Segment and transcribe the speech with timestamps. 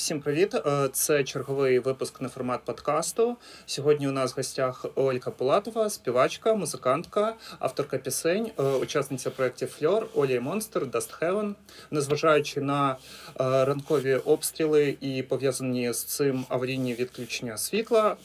[0.00, 0.54] Всім привіт!
[0.54, 3.36] Е, Це черговий випуск неформат подкасту.
[3.66, 10.06] Сьогодні у нас в гостях Ольга Пулатова, співачка, музикантка, авторка пісень, е, учасниця проєктів Фльор,
[10.14, 11.54] Оля і Монстр, Dust Heaven.
[11.90, 12.96] Незважаючи на е,
[13.64, 18.16] ранкові обстріли і пов'язані з цим аварійні відключення світла.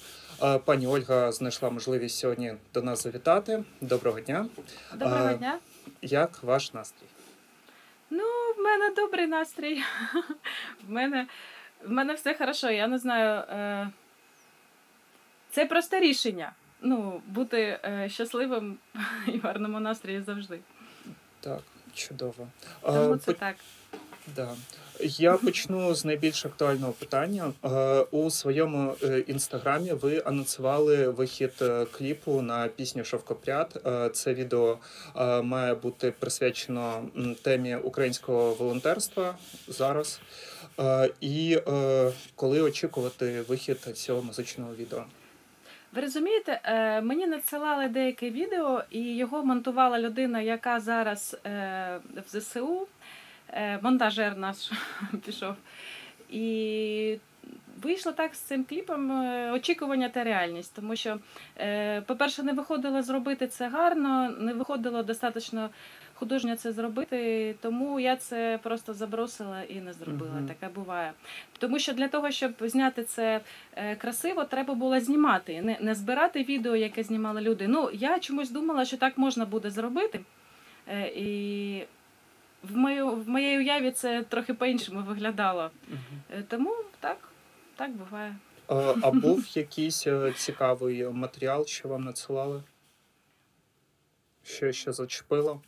[0.65, 3.63] Пані Ольга знайшла можливість сьогодні до нас завітати.
[3.81, 4.45] Доброго дня.
[4.93, 5.59] Доброго дня.
[6.01, 7.05] Як ваш настрій?
[8.09, 8.23] Ну,
[8.57, 9.81] в мене добрий настрій.
[10.87, 11.27] В мене,
[11.83, 12.69] в мене все хорошо.
[12.71, 13.39] Я не знаю.
[13.49, 13.89] Е...
[15.51, 16.51] Це просто рішення.
[16.81, 18.77] Ну, бути е, щасливим
[19.27, 20.59] і в гарному настрої завжди.
[21.39, 21.59] Так,
[21.93, 22.47] чудово.
[22.81, 23.55] Тому Е, це по- так.
[24.35, 24.49] Да.
[25.01, 27.53] Я почну з найбільш актуального питання.
[27.63, 27.69] Е,
[28.11, 28.95] У своєму
[29.27, 31.51] інстаграмі ви анонсували вихід
[31.91, 33.81] кліпу на пісню Шовкопряд.
[34.13, 34.77] Це відео
[35.43, 37.09] має бути присвячено
[37.41, 40.19] темі українського волонтерства зараз.
[40.79, 45.03] Е, І е, коли очікувати вихід цього музичного відео?
[45.93, 52.87] Ви розумієте, е, мені надсилали деяке відео, і його монтувала людина, яка зараз в ЗСУ,
[53.81, 54.71] монтажер наш
[55.25, 55.55] пішов.
[56.29, 57.17] І
[57.83, 59.11] вийшло так з цим кліпом
[59.53, 60.75] очікування та реальність.
[60.75, 61.19] Тому що,
[62.05, 65.69] по-перше, не виходило зробити це гарно, не виходило достатньо
[66.15, 70.31] художньо це зробити, тому я це просто забросила і не зробила.
[70.33, 70.47] Мгм.
[70.47, 71.13] Таке буває.
[71.57, 73.41] Тому що для того, щоб зняти це
[73.75, 77.67] е, красиво, треба було знімати, не, не збирати відео, яке знімали люди.
[77.67, 80.19] Ну, я чомусь думала, що так можна буде зробити.
[80.87, 81.83] Е, І
[82.63, 85.71] в, мою, в моїй уяві це трохи по-іншому виглядало.
[86.31, 87.17] Е, Тому так,
[87.75, 88.35] так буває.
[88.69, 92.63] Е, А був якийсь цікавий матеріал, що вам надсилали?
[94.43, 95.61] Що ще зачепило?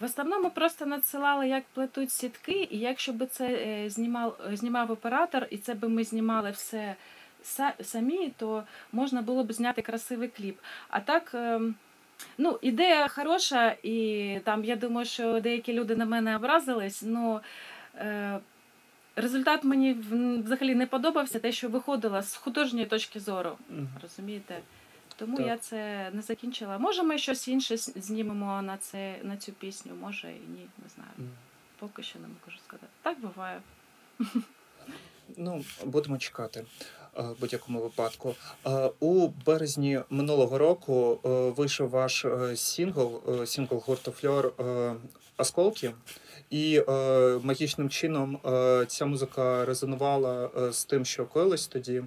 [0.00, 5.46] В основному просто надсилали, як плетуть сітки, і якщо би це е, знімав, знімав оператор,
[5.50, 6.96] і це би ми знімали все
[7.80, 10.58] самі, то можна було б зняти красивий кліп.
[10.88, 11.74] А так, ем,
[12.38, 17.40] ну, ідея хороша, і там я думаю, що деякі люди на мене образились, але
[17.94, 18.38] е,
[19.16, 19.92] результат мені
[20.44, 23.58] взагалі не подобався, те, що виходило з художньої точки зору.
[24.02, 24.60] Розумієте?
[25.16, 25.46] Тому Так.
[25.46, 26.78] я це не закінчила.
[26.78, 31.30] Може, ми щось інше знімемо на, це, на цю пісню, може і ні, не знаю.
[31.78, 32.86] Поки що не можу сказати.
[33.02, 33.60] Так буває.
[35.36, 36.64] Ну, будемо чекати
[37.18, 38.34] е, в будь-якому випадку.
[38.66, 44.52] Е, У березні минулого року е, вийшов ваш сингл, сингл гурту Фльор
[45.38, 45.92] Осколки.
[46.50, 46.82] І
[47.42, 48.38] магічним чином
[48.86, 52.02] ця музика резонувала з тим, що коїлось тоді.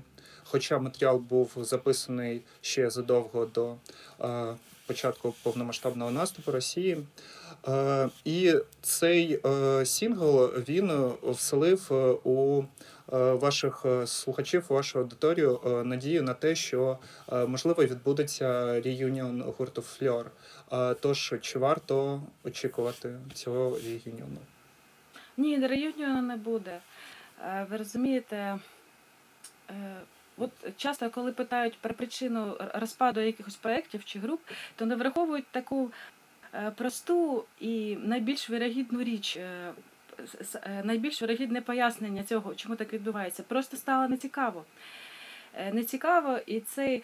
[0.52, 3.76] Хоча матеріал був записаний ще задовго до
[4.22, 4.56] е,
[4.88, 6.98] початку повномасштабного наступу Росії.
[7.68, 11.92] Е, і цей е, сингл він вселив
[12.24, 12.64] у
[13.12, 16.98] ваших слухачів, вашу аудиторію надію на те, що
[17.48, 20.32] можливо відбудеться реюніон гурту Фльор.
[21.00, 24.40] Тож чи варто очікувати цього реюніону?
[25.38, 26.80] Ні, реюніону не буде.
[27.70, 28.60] Ви розумієте,
[30.40, 34.42] от часто, коли питають про причину розпаду якихось проєктів чи груп,
[34.76, 35.92] то не враховують таку
[36.54, 39.38] е, просту і найбільш вирогідну річ.
[39.38, 39.74] е,
[40.56, 44.66] е, Найбільш вирогідне пояснення цього, чому так відбувається, просто стало нецікаво.
[45.72, 47.04] Нецікаво, і цей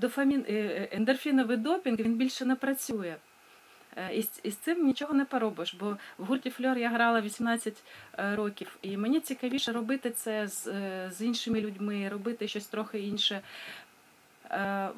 [0.00, 0.44] дофамін,
[0.90, 3.16] ендорфіновий допінг він більше не працює.
[3.96, 7.20] Е, І з, і з цим нічого не поробиш, бо в гурті Фльор я грала
[7.20, 7.82] 18
[8.18, 12.98] е, років, і мені цікавіше робити це з, е, з іншими людьми, робити щось трохи
[13.00, 13.40] інше.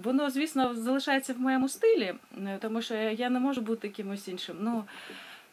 [0.03, 2.15] Воно, звісно, залишається в моєму стилі,
[2.61, 4.57] тому що я не можу бути кимось іншим.
[4.61, 4.85] Ну,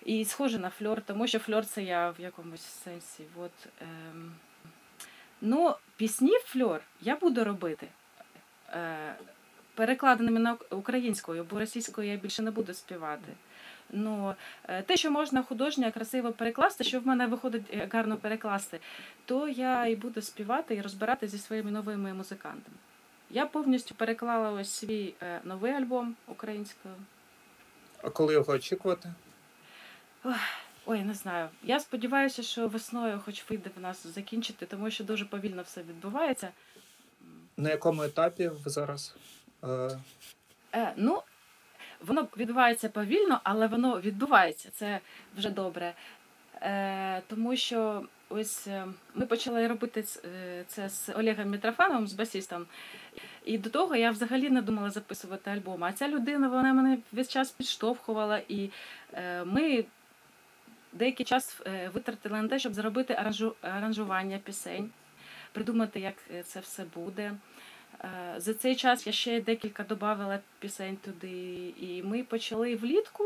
[0.06, 3.24] і схоже на фльор, тому що фльор це я в якомусь сенсі.
[3.36, 3.52] От,
[3.82, 4.36] ем.
[5.42, 7.88] Ну, пісні фльор я буду робити.
[9.76, 13.34] Перекладеними на українською, бо російською я більше не буду співати.
[13.90, 14.36] Ну,
[14.68, 18.80] е, те, що можна художньо красиво перекласти, що в мене виходить е, гарно перекласти,
[19.26, 22.78] то я і буду співати і розбирати зі своїми новими музикантами.
[23.30, 26.96] Я повністю переклала ось свій е, новий альбом українською.
[28.04, 29.14] А коли його очікувати?
[30.86, 31.50] Ой, не знаю.
[31.64, 36.50] Я сподіваюся, що весною хоч вийде в нас закінчити, тому що дуже повільно все відбувається.
[37.58, 39.16] На якому етапі ви зараз?
[40.74, 41.22] Е, ну,
[42.02, 44.70] воно відбувається повільно, але воно відбувається.
[44.74, 45.00] Це
[45.38, 45.94] вже добре.
[46.62, 52.66] Е, тому що ось е, ми почали робити е, це з Олегом Мітрофановим, з басістом.
[53.46, 55.84] І до того я взагалі не думала записувати альбом.
[55.84, 58.70] А ця людина вона мене весь час підштовхувала, і
[59.14, 59.86] е, ми
[60.94, 64.90] деякий час е, витратила на те, щоб зробити аранжу, аранжування пісень,
[65.52, 66.16] придумати, як
[66.46, 67.34] це все буде.
[68.06, 73.24] Е, За цей час я ще декілька додавала пісень туди, і ми почали влітку.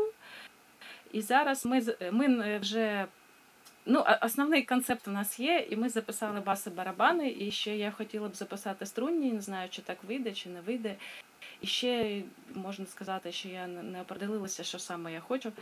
[1.12, 1.82] І зараз ми,
[2.12, 3.06] ми е, вже.
[3.86, 7.30] Ну, основний концепт у нас є, і ми записали баси барабани.
[7.38, 10.96] І ще я хотіла б записати струнні, не знаю, чи так вийде, чи не вийде.
[11.60, 12.22] І ще
[12.54, 15.52] можна сказати, що я не определилася, що саме я хочу.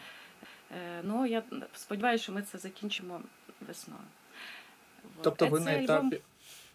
[0.76, 1.42] Е, Ну, я
[1.74, 3.20] сподіваюся, що ми це закінчимо
[3.68, 4.00] весною.
[5.22, 6.20] Тобто Е, ви на альбом- етапі,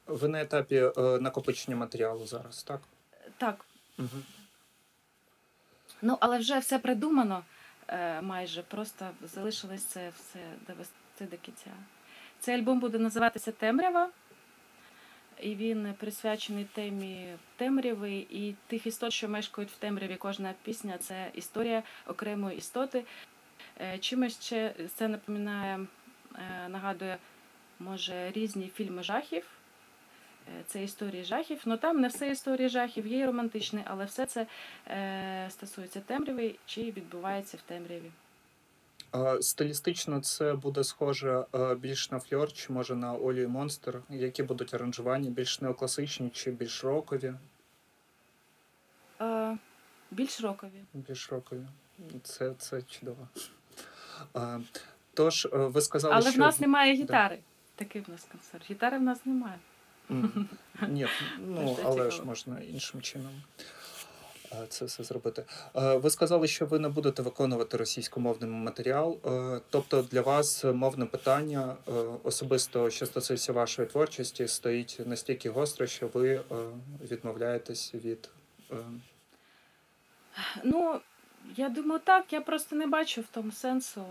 [0.08, 2.82] ви на етапі е, накопичення матеріалу зараз, так?
[3.38, 3.66] Так,
[4.00, 4.08] Угу.
[6.02, 7.44] ну але вже все придумано
[7.88, 8.62] е, майже.
[8.64, 11.72] Просто залишилось це все довести до кінця.
[12.40, 14.10] Цей альбом буде називатися Темрява,
[15.42, 20.16] і він присвячений темі темряви і тих істот, що мешкають в темряві.
[20.16, 23.06] Кожна пісня це історія окремої істоти.
[23.82, 25.86] Е, Чимось ще це напоминає,
[26.70, 27.18] нагадує,
[27.80, 29.46] може, різні фільми жахів.
[30.48, 31.62] Е, Це історії жахів.
[31.66, 34.48] Ну там не все історії жахів, є і романтичні, але все це
[34.88, 38.12] е, стосується темряви чи відбувається в темряві.
[39.42, 44.44] Стилістично це буде схоже е, більш на фльор, чи може на Олю і Монстр, які
[44.44, 47.34] будуть аранжування, більш неокласичні чи більш рокові?
[49.22, 49.58] Е,
[50.12, 50.84] більш рокові.
[50.94, 51.66] Більш рокові.
[52.24, 53.28] Це, це чудово.
[54.34, 54.60] А,
[55.14, 56.38] тож, ви сказали, Але що...
[56.38, 57.40] в нас немає гітари.
[57.76, 58.72] Такий в нас концерт.
[58.72, 59.60] Гітари в нас немає.
[60.90, 61.08] Ні,
[61.40, 63.42] ну але ж можна іншим чином
[64.52, 65.46] е, це все зробити.
[65.76, 69.18] Е, Ви сказали, що ви не будете виконувати російськомовний матеріал.
[69.26, 71.76] Е, Тобто для вас мовне питання,
[72.24, 76.42] особисто що стосується вашої творчості, стоїть настільки гостро, що ви
[77.12, 78.30] відмовляєтесь від.
[80.64, 81.00] Ну,
[81.56, 82.34] я думаю, так.
[82.34, 84.06] Я просто не бачу в тому сенсу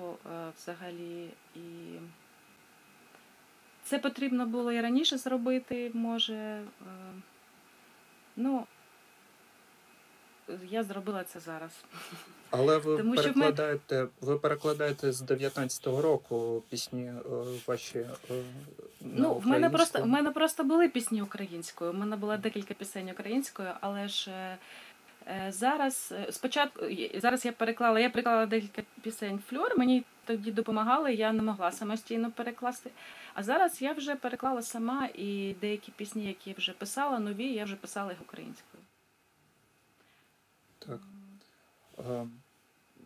[0.56, 1.28] взагалі.
[1.56, 1.60] І
[3.92, 6.34] це потрібно було і раніше зробити, може.
[6.34, 6.62] Е,
[8.36, 8.66] ну,
[10.70, 11.70] я зробила це зараз.
[12.50, 17.20] Але ви Тому що перекладаєте, ви перекладаєте з 19-го року пісні е,
[17.66, 17.98] ваші.
[17.98, 18.08] е,
[19.00, 21.90] на Ну, в мене просто в мене просто були пісні українською.
[21.90, 24.30] У мене було декілька пісень українською, але ж
[25.48, 26.84] зараз спочатку
[27.14, 29.78] зараз я переклала, я переклала декілька пісень фльор.
[29.78, 32.90] Мені тоді допомагали, я не могла самостійно перекласти.
[33.34, 37.64] А зараз я вже переклала сама і деякі пісні, які я вже писала, нові, я
[37.64, 38.82] вже писала їх українською.
[40.78, 41.00] Так.
[41.98, 42.26] Е,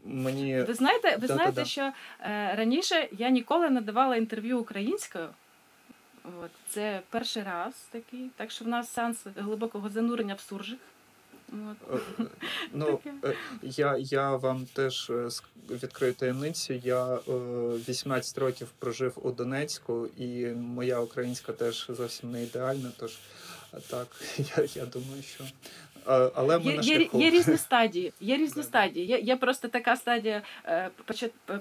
[0.04, 1.64] Мені Ви знаєте, ви Да-да-да.
[1.64, 5.28] що е, раніше я ніколи не давала інтерв'ю українською.
[6.24, 8.30] От, це перший раз такий.
[8.36, 10.78] Так що в нас сеанс глибокого занурення в суржик.
[11.52, 12.00] От.
[12.20, 12.24] Е,
[12.72, 15.28] Ну, е, я, я вам теж е,
[15.70, 16.72] відкрию таємницю.
[16.74, 17.20] Я е,
[17.88, 22.92] 18 років прожив у Донецьку, і моя українська теж зовсім не ідеальна.
[22.96, 23.18] Тож
[23.88, 24.06] так,
[24.38, 25.44] я, я думаю, що.
[26.06, 27.20] Але ми Є, на шляху.
[27.20, 28.12] є різні стадії.
[28.20, 29.06] Є різні стадії.
[29.06, 30.90] Є, є просто така стадія е,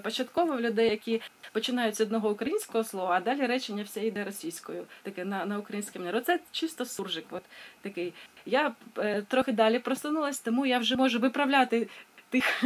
[0.02, 1.20] початкова в людей, які
[1.52, 5.98] починають з одного українського слова, а далі речення все йде російською, таке на, на українській
[5.98, 6.16] манері.
[6.16, 7.24] Оце чисто суржик.
[7.30, 7.42] От
[7.82, 8.12] такий.
[8.46, 11.88] Я е, трохи далі просунулась, тому я вже можу виправляти
[12.30, 12.44] тих,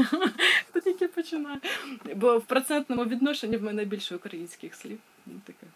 [0.69, 1.61] хто тільки починає.
[2.17, 4.99] Бо в процентному відношенні в мене більше українських слів.
[5.26, 5.67] Ну, таке.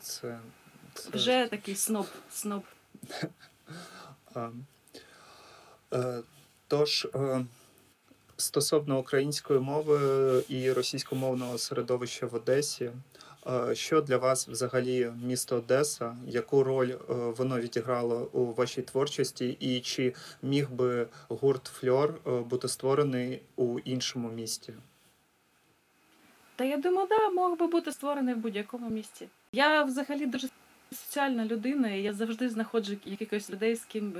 [0.00, 0.38] Це,
[0.94, 1.10] це...
[1.10, 2.62] Вже такий сноб, сноб.
[5.94, 6.22] Е,
[6.68, 7.44] Тож, е,
[8.36, 9.98] стосовно української мови
[10.48, 12.90] і російськомовного середовища в Одесі,
[13.46, 16.16] е, що для вас взагалі місто Одеса?
[16.26, 23.42] Яку роль воно відіграло у вашій творчості, і чи міг би гурт Фльор бути створений
[23.56, 24.72] у іншому місті?
[26.56, 29.28] Та я думаю, да, мог би бути створений в будь-якому місці.
[29.52, 30.48] Я взагалі дуже
[30.92, 34.14] соціальна людина, і я завжди знаходжу якихось людей, з ким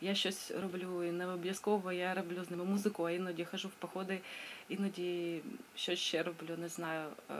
[0.00, 1.04] я щось роблю.
[1.04, 4.20] І не обов'язково я роблю з ними музику, а іноді хожу в походи,
[4.68, 5.40] іноді
[5.76, 7.08] щось ще роблю, не знаю.
[7.30, 7.34] Е,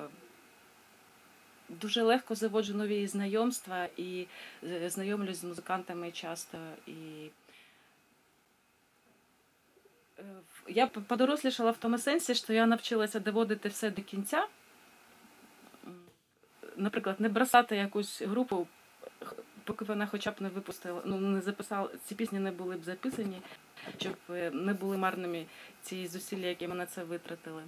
[1.68, 4.26] Дуже легко заводжу нові знайомства і
[4.64, 6.58] е, знайомлюсь з музикантами часто.
[6.86, 7.30] І
[10.18, 10.22] Е,
[10.68, 14.46] я подорослішала в тому сенсі, що я навчилася доводити все до кінця.
[16.78, 18.66] Наприклад, не бросати якусь групу,
[19.64, 23.42] поки вона хоча б не випустила, ну не записала, ці пісні не були б записані,
[23.98, 24.16] щоб
[24.52, 25.46] не були марними
[25.82, 27.62] ці зусилля, які ми на це витратили.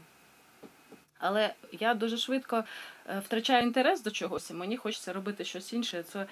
[1.19, 2.64] Але я дуже швидко
[3.07, 6.02] е, втрачаю інтерес до чогось, і мені хочеться робити щось інше.
[6.02, 6.26] Це е,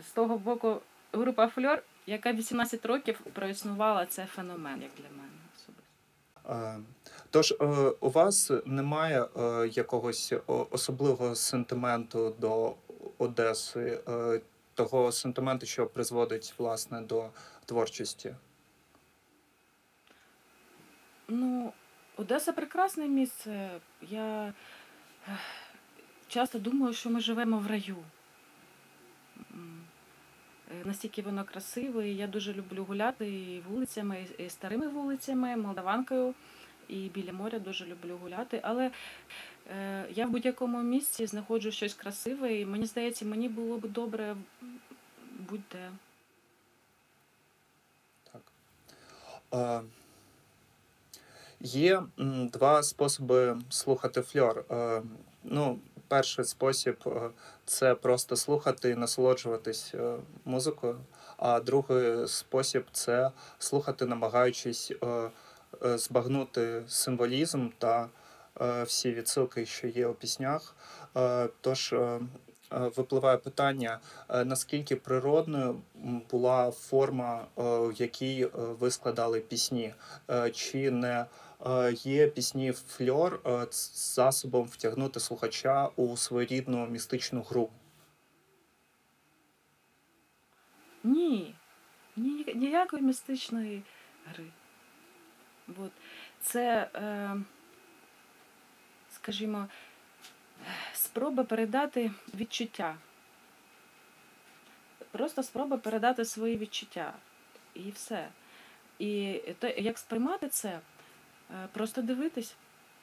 [0.00, 0.80] з того боку
[1.12, 5.35] група Фльор, яка 18 років проіснувала, це феномен, як для мене
[7.30, 7.64] Тож е,
[8.00, 12.74] у вас немає е, якогось особливого сентименту до
[13.18, 14.40] Одеси, е,
[14.74, 17.30] того сентименту, що призводить власне до
[17.66, 18.34] творчості?
[21.28, 21.72] Ну,
[22.16, 23.80] Одеса прекрасне місце.
[24.02, 24.54] Я
[26.28, 27.96] часто думаю, що ми живемо в раю.
[30.70, 36.34] Е, Настільки воно красиве, я дуже люблю гуляти і вулицями, і старими вулицями, Молдаванкою,
[36.88, 38.60] і біля моря дуже люблю гуляти.
[38.62, 38.90] Але
[39.70, 44.36] е, я в будь-якому місці знаходжу щось красиве, і мені здається, мені було б добре
[45.38, 45.90] будь-де.
[48.32, 48.42] Так.
[49.54, 49.82] Е,
[51.60, 52.02] Є
[52.52, 54.64] два способи слухати фльор.
[54.70, 55.02] Е,
[55.48, 57.30] Ну, перший спосіб е,
[57.64, 60.96] це просто слухати і насолоджуватись е, музикою,
[61.36, 65.30] а другий спосіб це слухати, намагаючись е,
[65.98, 68.08] збагнути символізм та
[68.84, 70.74] всі відсилки, що є у піснях.
[71.60, 71.94] Тож
[72.70, 75.76] випливає питання, наскільки природною
[76.30, 79.94] була форма, в якій ви складали пісні,
[80.52, 81.26] чи не
[81.92, 87.70] є пісні фльор е, ц- засобом втягнути слухача у своєрідну містичну гру?
[91.04, 91.54] Ні,
[92.16, 93.82] ні, ніякої містичної
[94.26, 94.44] гри.
[95.68, 95.92] От.
[96.42, 97.36] Це, е,
[99.10, 99.68] скажімо,
[100.92, 102.96] спроба передати відчуття.
[105.10, 107.14] Просто спроба передати свої відчуття.
[107.74, 108.28] І все.
[108.98, 110.80] І те, як сприймати це, е,
[111.72, 112.56] просто дивитись,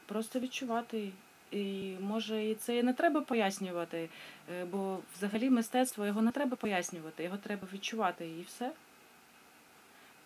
[0.06, 1.12] просто відчувати.
[1.54, 4.10] І може і це і не треба пояснювати,
[4.52, 8.72] е, бо взагалі мистецтво його не треба пояснювати, його треба відчувати і все.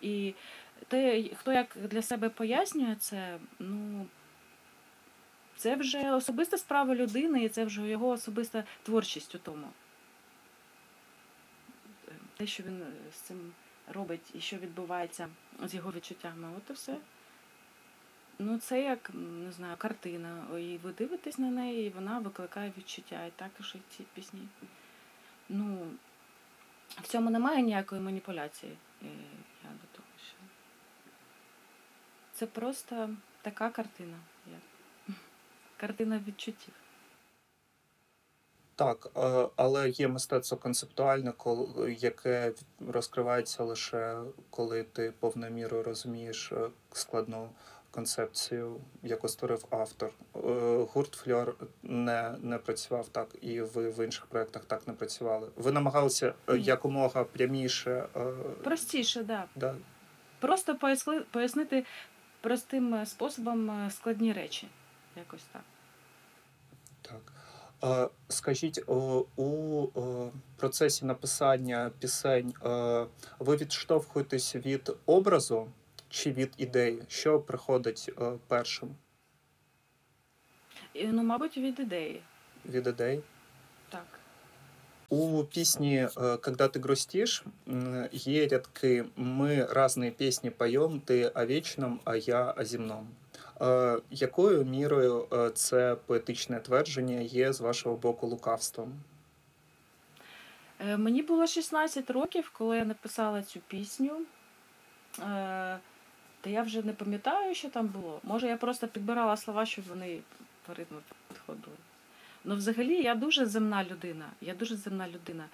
[0.00, 0.34] І
[0.88, 4.06] те, хто як для себе пояснює це, ну
[5.56, 9.68] це вже особиста справа людини, і це вже його особиста творчість у тому.
[12.36, 13.52] Те, що він е, з цим
[13.92, 15.28] робить і що відбувається
[15.64, 16.96] з його відчуттями, от і все.
[18.38, 20.58] Ну, це як, не знаю, картина.
[20.58, 23.24] І ви дивитесь на неї, і вона викликає відчуття.
[23.26, 24.48] І також і ці пісні.
[25.48, 25.86] Ну,
[26.88, 28.72] в цьому немає ніякої маніпуляції.
[29.02, 29.06] е,
[29.64, 30.36] Я до того, що.
[32.32, 33.10] Це просто
[33.42, 34.16] така картина.
[34.46, 35.16] Як...
[35.76, 36.74] Картина відчуттів.
[38.74, 41.32] Так, е, але є мистецтво концептуальне,
[41.88, 42.52] яке
[42.88, 44.18] розкривається лише
[44.50, 47.50] коли ти повною мірою розумієш е, складну
[47.90, 50.10] концепцію, яку створив автор.
[50.36, 50.38] Е,
[50.92, 55.48] Гурт Фльор не, не працював так, і ви в інших проєктах так не працювали.
[55.56, 58.06] Ви намагалися е, якомога пряміше.
[58.16, 58.32] е,
[58.64, 59.44] Простіше, да.
[59.56, 59.74] Да,
[60.40, 61.84] Просто поясли- пояснити
[62.40, 64.68] простим способом складні речі.
[65.16, 65.62] Якось так.
[67.02, 67.32] Так.
[68.28, 68.88] Скажіть,
[69.36, 69.88] у
[70.56, 72.54] процесі написання пісень
[73.38, 75.68] ви відштовхуєтесь від образу
[76.08, 77.02] чи від ідеї?
[77.08, 78.88] Що приходить е, першим
[80.94, 82.22] І, ну, мабуть, від ідеї.
[82.66, 83.22] від ідей?
[83.88, 84.06] Так.
[85.08, 87.44] У пісні е, «Когда ты грустишь»
[88.12, 93.08] є рядки «Ми разные пісні поем, ти о вечном, а я о земном».
[93.60, 98.92] Е, Якою мірою е, це поетичне твердження є з вашого боку лукавством?
[100.80, 104.12] Е, Мені було 16 років, коли я написала цю пісню.
[106.48, 108.20] Та я вже не пам'ятаю, що там було.
[108.24, 110.18] Може, я просто підбирала слова, щоб вони
[110.66, 111.76] по ритму підходили.
[112.44, 114.24] Ну, взагалі, я дуже земна людина.
[114.40, 115.44] Я дуже земна людина.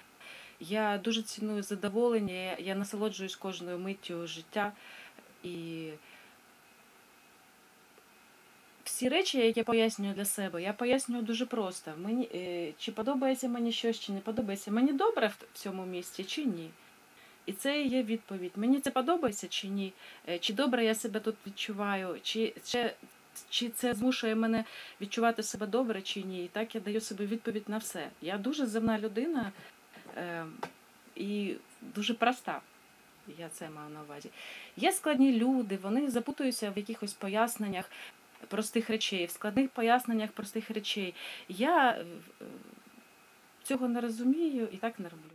[0.59, 4.71] Я дуже ціную задоволення, я, я насолоджуюсь кожною миттю життя.
[5.43, 5.89] І
[8.83, 11.93] всі речі, які я пояснюю для себе, я пояснюю дуже просто.
[11.97, 14.71] Мені, е, чи подобається мені щось, чи не подобається.
[14.71, 16.69] Мені добре в цьому місці, чи ні.
[17.45, 18.51] І це є відповідь.
[18.55, 19.93] Мені це подобається чи ні?
[20.29, 22.93] Е, Чи добре я себе тут відчуваю, чи, чи,
[23.49, 24.63] чи це змушує мене
[25.01, 26.45] відчувати себе добре, чи ні.
[26.45, 28.09] І так я даю собі відповідь на все.
[28.21, 29.51] Я дуже земна людина
[30.17, 30.45] е,
[31.15, 32.61] і дуже проста.
[33.37, 34.29] Я це маю на увазі.
[34.77, 37.91] Є складні люди, вони запутуються в якихось поясненнях
[38.47, 41.13] простих речей, в складних поясненнях простих речей.
[41.49, 42.05] Я е,
[43.63, 45.34] цього не розумію і так не роблю.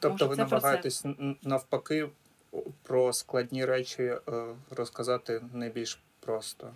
[0.00, 1.04] Тобто ви намагаєтесь
[1.42, 2.08] навпаки
[2.82, 4.20] про складні речі е,
[4.70, 6.74] розказати найбільш просто.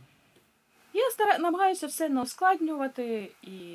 [0.92, 1.38] Я стара...
[1.38, 3.74] намагаюся все не ускладнювати і,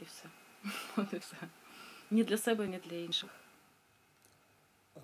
[0.00, 0.24] і все.
[0.96, 1.36] От і все.
[2.10, 3.30] Ні для себе, ні для інших.
[4.96, 5.00] Е,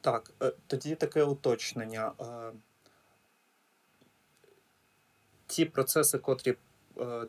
[0.00, 2.12] Так, е, тоді таке уточнення.
[5.46, 6.56] Ті процеси, котрі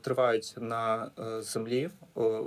[0.01, 2.43] тривають на е, землі, о,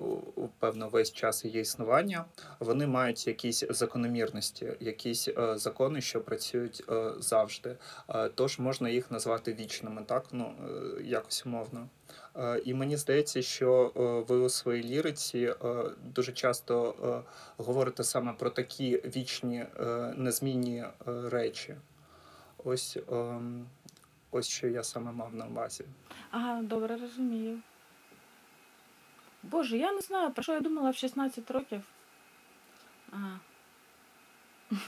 [0.58, 2.24] певно, весь час її існування,
[2.60, 7.76] вони мають якісь закономірності, якісь е, закони, що працюють е, завжди.
[8.08, 10.24] Е, Тож можна їх назвати вічними, так?
[10.32, 10.52] Ну,
[10.98, 11.88] е, якось умовно.
[12.36, 18.04] Е, І мені здається, що е, ви у своїй ліриці е, дуже часто е, говорите
[18.04, 20.92] саме про такі вічні, е, незмінні е,
[21.30, 21.76] речі.
[22.64, 23.66] Ось, ем,
[24.30, 25.84] ось що я саме мав на увазі.
[26.30, 27.58] Ага, добре, розумію.
[29.42, 31.82] Боже, я не знаю, про що я думала в 16 років.
[33.12, 33.40] Ага.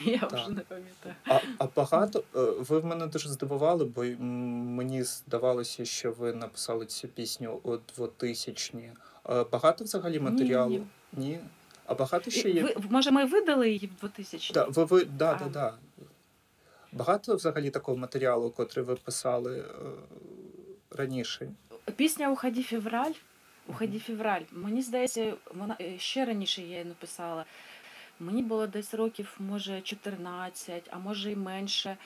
[0.00, 1.14] Я вже не пам'ятаю.
[1.24, 6.86] А, а багато е, ви в мене дуже здивували, бо мені здавалося, що ви написали
[6.86, 8.92] цю пісню у 2000-ні.
[9.30, 10.70] Е, Багато взагалі матеріалу?
[10.70, 10.86] Ні.
[11.12, 11.40] Ні.
[11.86, 12.62] А багато ще є.
[12.62, 15.74] Ви, може, ми видали її в 2000 Да, ви, ви, да, да, да.
[16.94, 19.64] Багато взагалі такого матеріалу, котрий ви писали е,
[20.90, 21.50] раніше.
[21.96, 23.12] Пісня Уході февраль.
[23.68, 24.42] Уході февраль.
[24.52, 27.44] Мені здається, вона е, ще раніше я її написала.
[28.20, 31.96] Мені було десь років, може, 14, а може і менше.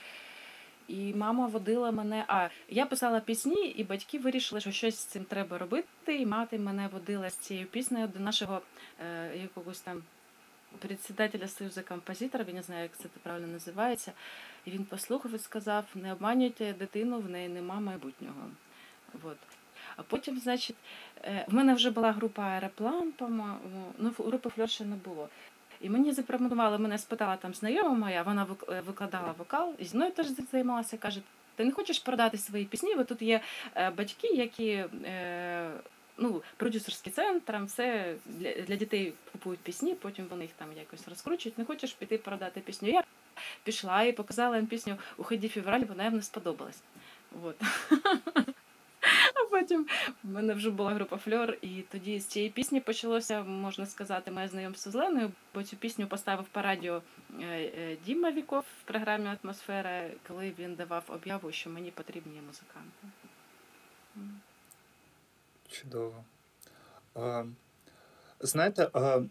[0.88, 2.25] І мама водила мене.
[2.28, 6.18] А я писала пісні, і батьки вирішили, що щось з цим треба робити.
[6.18, 8.61] І мати мене водила з цією піснею до нашого
[9.00, 10.02] е, якогось там
[10.78, 14.12] председателя Союзу композиторів, я не знаю, як це правильно називається.
[14.68, 18.42] І він послухав і сказав: не обманюйте дитину, в неї нема майбутнього.
[19.22, 19.37] От.
[19.96, 20.76] А потім, значить,
[21.25, 23.58] е, в мене вже була група Аероплан, по-моєму,
[23.98, 25.28] ну, групи Фльор ще не було.
[25.80, 30.12] І мені запропонували, мене спитала там знайома моя, вона е, викладала вокал, і зі мною
[30.12, 30.96] теж займалася.
[30.96, 31.20] Каже,
[31.56, 32.94] ти не хочеш продати свої пісні?
[32.94, 33.40] Бо тут є
[33.75, 34.84] е, батьки, які
[36.18, 41.58] ну, продюсерський центр, все для, для дітей купують пісні, потім вони їх там якось розкручують.
[41.58, 42.88] Не хочеш піти продати пісню?
[42.88, 43.02] Я
[43.64, 46.82] пішла і показала їм пісню у ході февраль, вона їм не сподобалась.
[47.44, 47.56] От.
[49.34, 49.87] А потім
[50.25, 54.48] в мене вже була група Фльор, і тоді з цієї пісні почалося, можна сказати, моє
[54.48, 57.02] знайомство з Леною, бо цю пісню поставив по радіо
[57.40, 63.27] е, е, Діма Віков в програмі Атмосфера, коли він давав об'яву, що мені потрібні музиканти.
[65.80, 66.24] Чудово.
[67.16, 67.44] Е,
[68.40, 69.22] знаєте, е,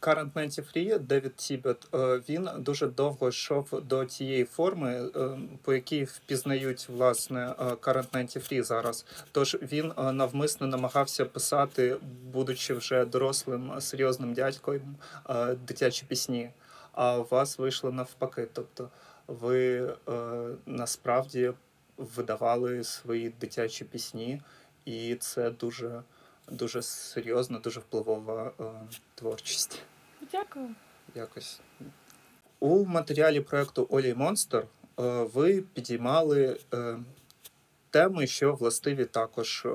[0.00, 1.88] Current 93, Девід Тібет,
[2.28, 9.06] він дуже довго йшов до тієї форми, е, по якій впізнають власне Current 93 зараз.
[9.32, 11.96] Тож він навмисно намагався писати,
[12.32, 14.96] будучи вже дорослим серйозним дядьком,
[15.66, 16.50] дитячі пісні.
[16.92, 18.48] А у вас вийшло навпаки.
[18.52, 18.90] Тобто
[19.28, 19.92] ви е,
[20.66, 21.52] насправді
[21.96, 24.42] видавали свої дитячі пісні,
[24.88, 26.02] і це дуже,
[26.50, 28.64] дуже серйозна, дуже впливова е,
[29.14, 29.82] творчість.
[30.32, 30.68] Дякую.
[31.14, 31.60] Якось.
[32.60, 34.66] У матеріалі проекту Олі Монстер е,
[35.34, 36.98] ви підіймали е,
[37.90, 39.70] теми, що властиві також е,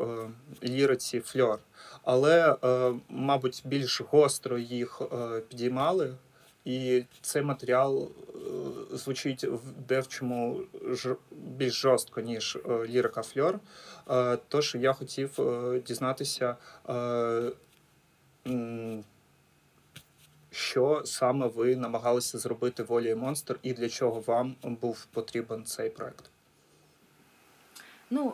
[0.63, 1.59] ліриці фльор.
[2.03, 6.15] Але, е, мабуть, більш гостро їх е, підіймали,
[6.65, 8.39] і цей матеріал е,
[8.93, 13.59] звучить в девчому ж, більш жорстко, ніж е, лірика фльор.
[14.09, 16.55] Е, тож я хотів е, дізнатися.
[20.51, 25.89] Що саме ви намагалися зробити волі і монстр, і для чого вам був потрібен цей
[25.89, 26.29] проект?
[28.09, 28.33] Ну,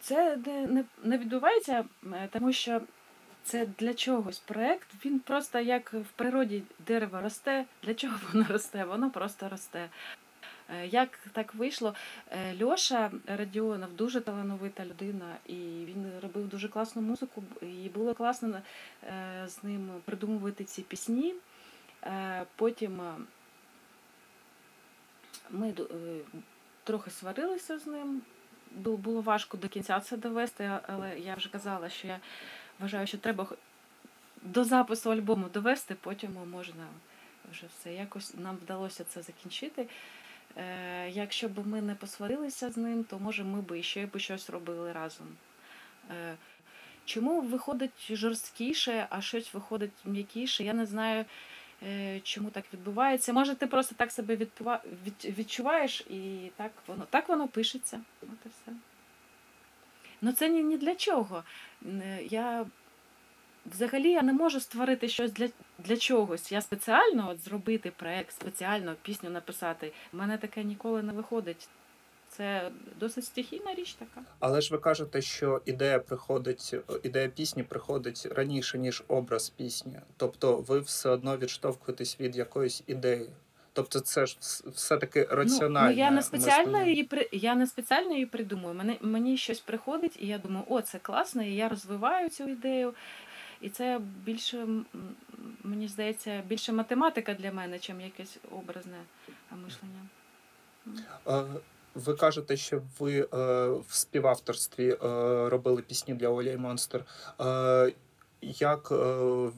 [0.00, 1.84] це не, не, не відбувається,
[2.32, 2.80] тому що
[3.50, 4.88] це для чогось проект.
[5.04, 7.64] Він просто як в природі дерево росте.
[7.82, 8.84] Для чого воно росте?
[8.84, 9.88] Воно просто росте.
[10.68, 11.94] Е, Як так вийшло?
[12.30, 18.62] Е, Льоша Радіонов дуже талановита людина, і він робив дуже класну музику, і було класно
[19.04, 21.34] е, з ним придумувати ці пісні.
[22.56, 23.00] Потім
[25.50, 25.74] ми
[26.84, 28.22] трохи сварилися з ним.
[28.70, 32.20] Було важко до кінця це довести, але я вже казала, що я
[32.80, 33.46] вважаю, що треба
[34.42, 36.86] до запису альбому довести, потім можна
[37.52, 37.94] вже все.
[37.94, 39.88] Якось нам вдалося це закінчити.
[40.56, 44.50] Е, якщо б ми не посварилися з ним, то може ми б ще б щось
[44.50, 45.26] робили разом.
[46.10, 46.36] Е,
[47.04, 50.64] чому виходить жорсткіше, а щось виходить м'якіше?
[50.64, 51.24] Я не знаю,
[51.82, 53.32] е, чому так відбувається.
[53.32, 54.38] Може, ти просто так себе
[55.24, 58.00] відчуваєш, і так воно так воно пишеться.
[58.22, 58.72] От і все.
[60.20, 61.44] Ну це ні, ні для чого.
[61.86, 62.66] Е, Я
[63.66, 66.52] взагалі я не можу створити щось для, для чогось.
[66.52, 69.92] Я спеціально от зробити проект, спеціально пісню написати.
[70.12, 71.68] У мене таке ніколи не виходить.
[72.28, 74.22] Це досить стихійна річ така.
[74.40, 80.00] Але ж ви кажете, що ідея приходить, ідея пісні приходить раніше, ніж образ пісні.
[80.16, 83.30] Тобто ви все одно відштовхуєтесь від якоїсь ідеї.
[83.72, 85.88] Тобто, це ж все-таки раціональне.
[85.88, 86.90] Ну, ну я не спеціально мислення.
[86.90, 88.74] її при я не спеціально її придумую.
[88.74, 92.94] Мене мені щось приходить, і я думаю, о, це класно, і я розвиваю цю ідею.
[93.60, 94.66] І це більше
[95.62, 98.98] мені здається, більше математика для мене, чим якесь образне
[99.50, 100.00] мишлення.
[101.94, 103.26] Ви кажете, що ви е,
[103.68, 104.96] в співавторстві е,
[105.48, 107.04] робили пісні для Оля і Монстер.
[107.40, 107.92] Е,
[108.42, 108.94] Як е,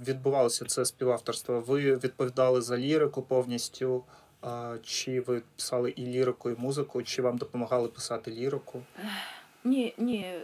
[0.07, 1.61] відбувалося це співавторство?
[1.61, 4.05] Ви відповідали за лірику повністю?
[4.83, 8.83] Чи ви писали і лірику, і музику, чи вам допомагали писати лірику?
[9.65, 10.35] Ні, ні.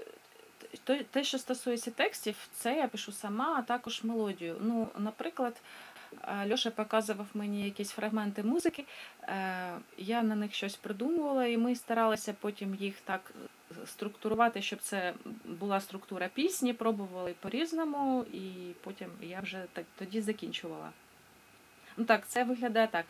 [1.11, 4.57] Те, що стосується текстів, це я пишу сама, а також мелодію.
[4.61, 5.57] Ну, наприклад,
[6.51, 8.85] Льоша показував мені якісь фрагменти музики,
[9.23, 13.33] е, я на них щось придумувала, і ми старалися потім їх так
[13.87, 20.91] структурувати, щоб це була структура пісні, пробували по-різному, і потім я вже так тоді закінчувала.
[21.97, 23.07] Ну так, це виглядає так.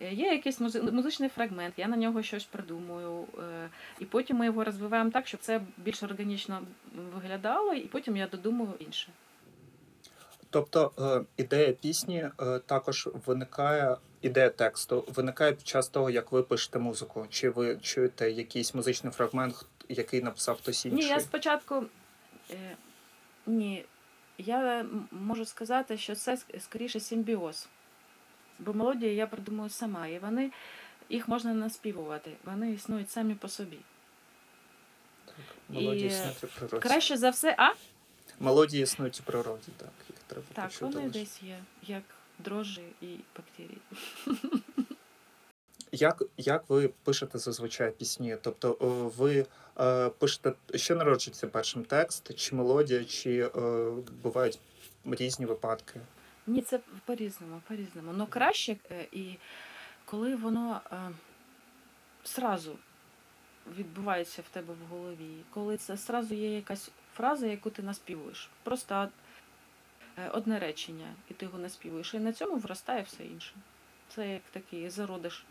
[0.00, 0.60] Е, Є якийсь
[0.92, 5.40] музичний фрагмент, я на нього щось придумую, е, і потім ми його розвиваємо так, щоб
[5.40, 6.62] це більш органічно
[7.14, 9.08] виглядало, і потім я додумую інше.
[10.52, 16.42] Тобто е, ідея пісні е, також виникає, ідея тексту виникає під час того, як ви
[16.42, 17.26] пишете музику.
[17.30, 21.00] Чи ви чуєте якийсь музичний фрагмент, який написав хтось інший?
[21.00, 21.84] Ні, я спочатку.
[22.50, 22.76] Е,
[23.46, 23.84] ні,
[24.38, 27.68] я можу сказати, що це скоріше симбіоз.
[28.58, 30.50] Бо мелодії я придумую сама, і вони
[31.08, 33.78] їх можна наспівувати, вони існують самі по собі.
[35.68, 36.88] Мелодії і- існують у природі.
[36.88, 37.68] Краще за все, а?
[38.40, 39.90] Мелодії існують у природі, так.
[40.32, 41.18] Треба Так, почути вони лише.
[41.18, 42.02] десь є, як
[42.38, 43.78] дрожжі і бактерії.
[45.94, 48.36] Як, як ви пишете зазвичай пісні?
[48.42, 49.46] Тобто е, ви
[49.80, 53.90] е, пишете, що народжується першим текст, чи мелодія, чи е,
[54.22, 54.58] бувають
[55.04, 56.00] різні випадки?
[56.46, 58.12] Ні, це по-різному, по-різному.
[58.16, 59.36] Ну краще, е, і
[60.04, 60.96] коли воно е,
[62.24, 62.76] сразу
[63.76, 68.50] відбувається в тебе в голові, коли це сразу є якась фраза, яку ти наспівуєш.
[68.62, 69.08] Просто
[70.32, 73.54] одне речення, і ти його наспівуєш, і на цьому виростає все інше.
[74.08, 75.44] Це як такий зародиш.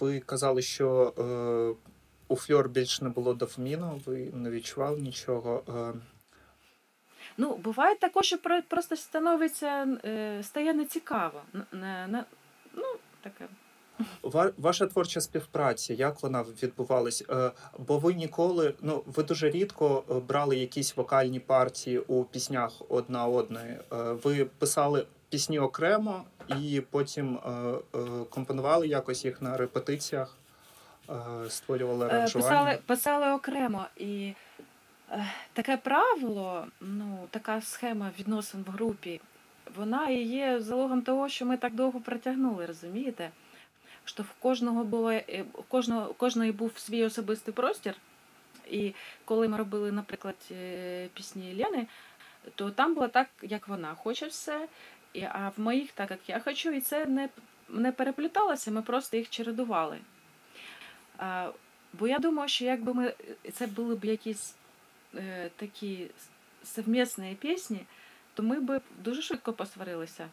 [0.00, 1.22] Ви казали, що е,
[2.28, 5.62] у фльор більше не було дофаміну, ви не відчували нічого.
[5.68, 6.00] Е,
[7.36, 11.42] Ну, буває також, що просто становиться, е, стає нецікаво.
[11.72, 12.24] Не- не-
[12.74, 12.84] ну,
[13.20, 13.48] таке.
[14.22, 17.24] Ва- Ваша творча співпраця, як вона відбувалась?
[17.30, 22.72] Е, Бо ви ніколи, ну ви дуже рідко е, брали якісь вокальні партії у піснях
[22.88, 23.70] одна одної.
[23.92, 26.22] Е, Ви писали пісні окремо
[26.60, 27.38] і потім
[28.30, 30.36] компонували якось їх на репетиціях,
[31.48, 32.48] створювали аранжування.
[32.50, 33.84] Писали, писали окремо.
[33.96, 34.32] І
[35.52, 39.20] таке правило, ну, така схема відносин в групі,
[39.76, 43.30] вона і є залогом того, що ми так довго протягнули, розумієте?
[44.04, 47.94] Що в кожного було, е, кожного, кожної був свій особистий простір.
[48.70, 51.86] І коли ми робили, наприклад, е, пісні Лени,
[52.54, 54.68] то там було так, як вона хоче все,
[55.32, 57.28] а в моїх так, як я хочу, і це не,
[57.68, 59.98] не перепліталося, ми просто їх чередували.
[61.18, 61.50] А,
[61.92, 63.14] бо я думаю, що якби ми
[63.52, 64.54] це були б якісь
[65.14, 66.10] е, такі
[66.64, 67.80] совмісні пісні,
[68.34, 70.28] то ми б дуже швидко посварилися.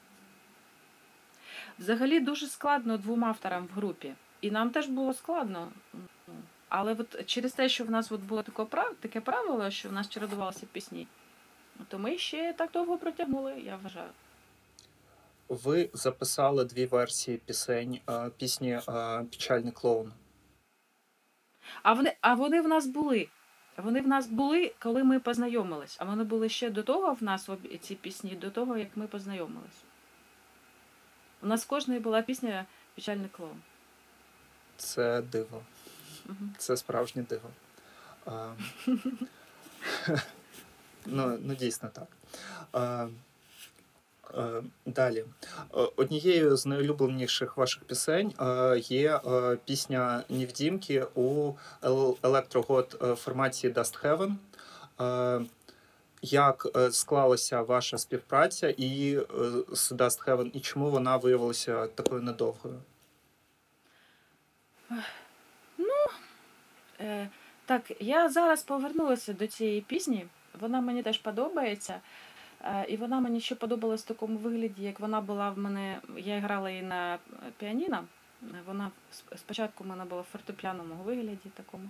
[1.79, 4.13] Взагалі дуже складно двом авторам в групі.
[4.41, 5.71] І нам теж було складно.
[6.69, 8.43] Але от через те, що в нас от було
[8.99, 11.07] таке правило, що в нас чередувалися пісні,
[11.87, 14.09] то ми ще так довго протягнули, я вважаю.
[15.49, 18.81] Ви записали дві версії пісень е, пісні е,
[19.31, 20.13] Печальный клоун.
[21.83, 23.27] А вони, а вони в нас були.
[23.77, 25.97] Вони в нас були, коли ми познайомились.
[25.99, 27.49] А вони були ще до того в нас
[27.81, 29.83] ці пісні, до того, як ми познайомились.
[31.41, 33.61] У нас кожної була пісня Печальный клоун.
[34.77, 35.61] Це диво.
[36.25, 36.55] Мгм.
[36.57, 37.49] Це справжнє диво.
[38.25, 38.53] А,
[41.05, 42.07] ну, ну, дійсно так.
[42.71, 43.07] А,
[44.33, 45.25] а, далі.
[45.95, 48.33] Однією з найулюбленіших ваших пісень
[48.77, 49.19] є
[49.65, 51.53] пісня Нівдімки у
[52.23, 54.35] електрогод е, формації Dust Heaven.
[56.21, 59.23] Як е, склалася ваша співпраця і е,
[59.71, 62.81] з Dust Heaven, і чому вона виявилася такою недовгою?
[66.99, 67.29] Е,
[67.65, 70.27] так, я зараз повернулася до цієї пісні.
[70.59, 72.01] Вона мені теж подобається.
[72.61, 76.01] Е, і вона мені ще подобалась в такому вигляді, як вона була в мене.
[76.17, 77.19] Я грала її на
[77.57, 78.03] піаніно.
[78.65, 78.91] Вона
[79.35, 81.89] спочатку в мене була в фортепіаному вигляді такому.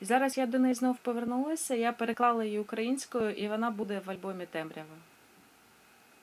[0.00, 4.10] І зараз я до неї знов повернулася, я переклала її українською, і вона буде в
[4.10, 4.96] альбомі Темрява.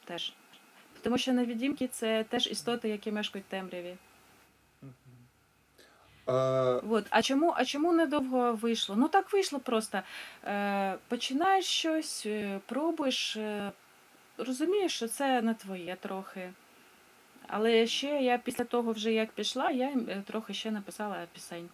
[0.05, 0.33] Теж.
[1.01, 3.95] Тому що невідімки це теж істоти, які мешкають в темряві.
[6.27, 6.33] Е,
[6.89, 7.05] От.
[7.09, 8.95] А чому, а чому недовго вийшло?
[8.95, 10.01] Ну так вийшло просто.
[10.45, 13.71] Е, починаєш щось, е, пробуєш, е,
[14.37, 16.53] розумієш, що це не твоє трохи.
[17.47, 21.69] Але ще я після того, вже як пішла, я е, трохи ще написала пісень.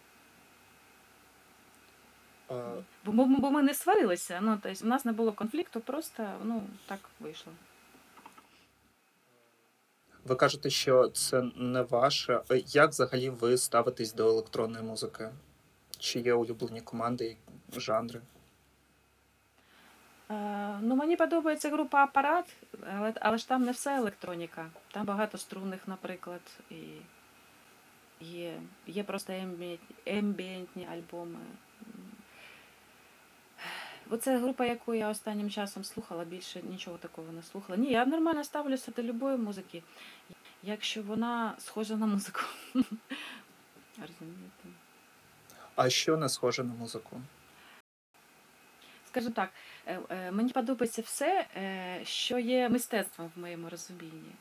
[2.50, 4.40] Е, Бо, бо, бо ми не сварилися.
[4.42, 7.52] Ну, тобто, у нас не було конфлікту, просто ну, так вийшло.
[10.24, 12.40] Ви кажете, що це не ваше.
[12.50, 15.30] Е, Як взагалі ви ставитесь до електронної музики?
[15.98, 17.36] Чи є улюблені команди,
[17.76, 18.20] жанри?
[20.30, 22.56] Е, ну, мені подобається група апарат,
[22.96, 24.70] але, але ж там не все електроніка.
[24.92, 26.76] Там багато струнних, наприклад, і
[28.20, 29.32] є, є просто
[30.06, 31.38] ембієнтні альбоми.
[34.10, 37.78] Оце група, яку я останнім часом слухала, більше нічого такого не слухала.
[37.78, 39.82] Ні, я нормально ставлюся до любої музики,
[40.62, 42.40] якщо вона схожа на музику.
[44.00, 44.68] Розумієте?
[45.76, 47.20] А що не схоже на музику?
[49.06, 49.50] Скажімо так,
[49.86, 54.32] е, е, мені подобається все, е, що є мистецтвом в моєму розумінні.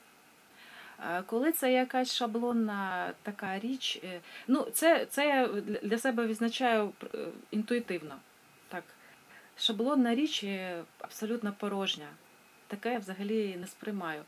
[1.26, 4.02] Коли це якась шаблонна така річ,
[4.48, 6.94] ну це, це я для- себе відзначаю
[7.52, 8.16] інтуїтивно.
[9.60, 10.46] Шаблонна річ
[11.00, 12.08] абсолютно порожня.
[12.68, 14.26] Таке я взагалі не сприймаю.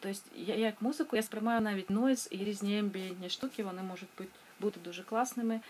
[0.00, 4.08] Тобто, я як музику я сприймаю навіть нойз і різні ембієнтні штуки, вони можуть
[4.60, 5.60] бути, дуже класними.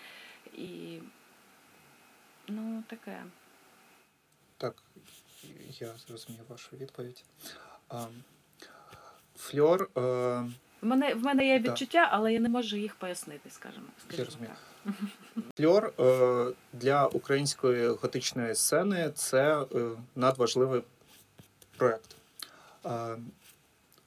[0.53, 0.99] І
[2.47, 3.23] ну, таке.
[4.57, 4.83] Так,
[5.69, 7.23] я зрозумів вашу відповідь.
[9.35, 10.43] Фльор, е,
[10.81, 13.85] В мене, в мене є відчуття, але я не можу їх пояснити, скажімо.
[14.09, 14.93] скажімо так.
[15.57, 19.65] Фльор е, для української готичної сцени це е,
[20.15, 20.81] надважливий
[21.77, 22.15] проєкт.
[22.85, 23.17] Е,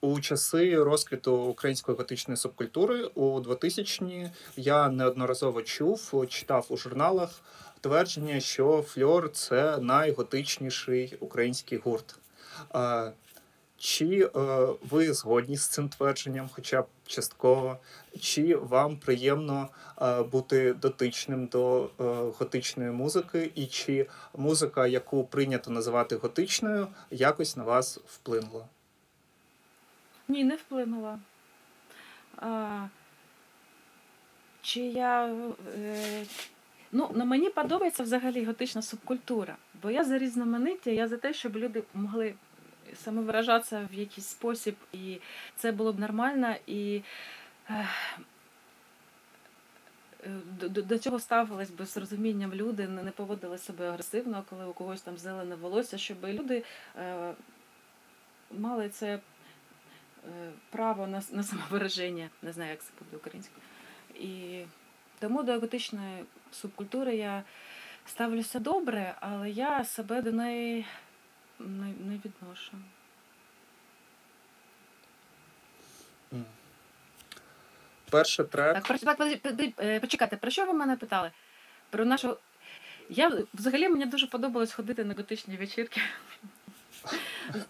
[0.00, 7.30] У часи розквіту української готичної субкультури у 2000-ні я неодноразово чув, читав у журналах
[7.80, 12.16] твердження, що Фльор це найготичніший український гурт.
[13.78, 14.30] Чи е,
[14.90, 17.78] ви згодні з цим твердженням, хоча б частково,
[18.20, 19.68] чи вам приємно
[20.02, 21.88] е, бути дотичним до е,
[22.38, 24.06] готичної музики, і чи
[24.36, 28.64] музика, яку прийнято називати готичною, якось на вас вплинула?
[30.28, 31.18] Ні, не вплинула.
[32.36, 32.86] А,
[34.62, 35.26] чи я.
[35.78, 36.24] Е,
[36.92, 41.56] ну, на мені подобається взагалі готична субкультура, бо я за різноманіття, я за те, щоб
[41.56, 42.34] люди могли
[42.94, 45.18] самовиражатися в якийсь спосіб, і
[45.56, 46.54] це було б нормально.
[46.66, 47.02] І
[50.60, 55.00] до, до- цього ставились би з розумінням люди, не, поводили себе агресивно, коли у когось
[55.02, 56.64] там зелене волосся, щоб люди
[56.98, 57.34] е,
[58.50, 59.20] мали це е,
[60.70, 63.62] право на, на самовираження, не знаю, як це буде українською.
[64.14, 64.64] І
[65.18, 67.42] тому до готичної субкультури я
[68.06, 70.86] ставлюся добре, але я себе до неї
[71.58, 72.72] не, не відношу.
[78.10, 78.74] Перший трек.
[78.74, 81.30] Так, про- так, подожди, подожди, е, почекайте, про що ви мене питали?
[81.90, 82.36] Про нашу.
[83.10, 86.00] Я взагалі мені дуже подобалось ходити на готичні вечірки.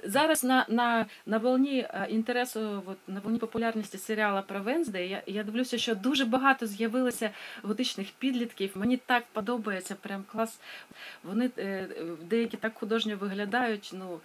[0.04, 5.22] Зараз на, на, на волні е, інтересу, от, на волні популярності серіала про Венздей, я,
[5.26, 7.30] я дивлюся, що дуже багато з'явилося
[7.62, 8.70] готичних підлітків.
[8.74, 10.58] Мені так подобається, прям клас.
[11.22, 11.88] Вони е,
[12.22, 13.90] деякі так художньо виглядають.
[13.94, 14.20] Ну,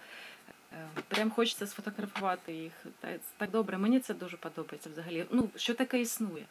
[0.72, 2.72] е, прям хочеться сфотографувати їх.
[3.00, 5.24] Та- Так добре, мені це дуже подобається взагалі.
[5.30, 6.44] Ну, що таке існує?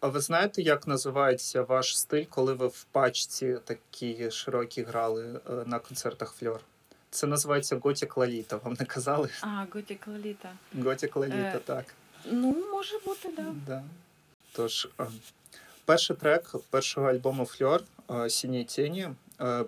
[0.00, 5.78] А ви знаєте, як називається ваш стиль, коли ви в пачці такі широкі грали на
[5.78, 6.60] концертах Фльор?
[7.10, 8.56] Це називається Готік Лаліта.
[8.56, 9.28] Вам не казали?
[9.40, 10.52] А, Готік Лоліта.
[10.82, 11.84] Готік Лаліта, Е, так.
[12.24, 13.54] Ну, може бути, да.
[13.66, 13.82] Да.
[14.52, 14.88] Тож,
[15.84, 17.82] перший трек першого альбому Фльор
[18.28, 19.08] Сіні тіні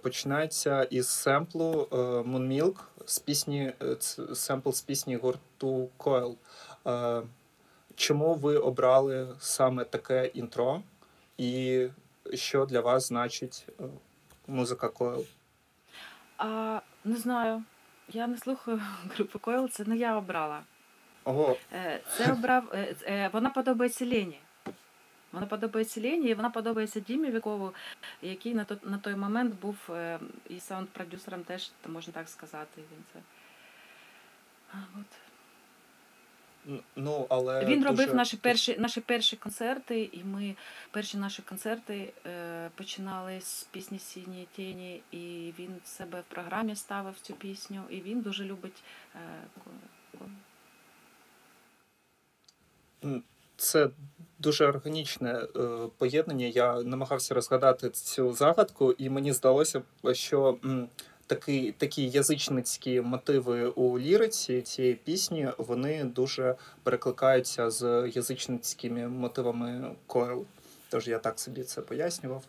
[0.03, 2.75] починається із семплу Moon Milk
[3.07, 3.97] з пісні е,
[4.35, 6.35] семпл з пісні гурту Coil.
[7.97, 10.83] Чому ви обрали саме таке інтро?
[11.39, 11.87] І
[12.35, 13.85] що для вас значить е,
[14.47, 15.25] музика Coil?
[16.43, 17.63] А, не знаю.
[18.09, 18.81] Я не слухаю
[19.17, 20.63] групу Койл, це не я обрала.
[21.25, 22.65] Ого, Е, Це обрав.
[22.75, 24.39] е, е, Вона подобається Лені.
[25.33, 27.75] Вона подобається Лені, і вона подобається Дімі Вікову,
[28.23, 29.77] який на той, на той момент був
[30.49, 32.77] і саунд-продюсером теж, можна так сказати.
[32.93, 33.19] Він це.
[34.73, 35.07] А, от.
[36.97, 40.57] Ну, але Він робив дуже- наші перші, наші перші концерти, і ми
[40.91, 46.77] перші наші концерти е, починали з пісні Сіні тіні, і він в себе в програмі
[46.77, 48.83] ставив цю пісню, і він дуже любить.
[49.15, 49.19] Е,
[53.57, 53.91] Це
[54.39, 56.47] дуже органічне е, поєднання.
[56.47, 60.89] Я намагався розгадати цю загадку, і мені здалося, що м,
[61.35, 70.45] такі, такі язичницькі мотиви у ліриці цієї пісні вони дуже перекликаються з язичницькими мотивами Койл.
[70.89, 72.45] Тож я так собі це пояснював.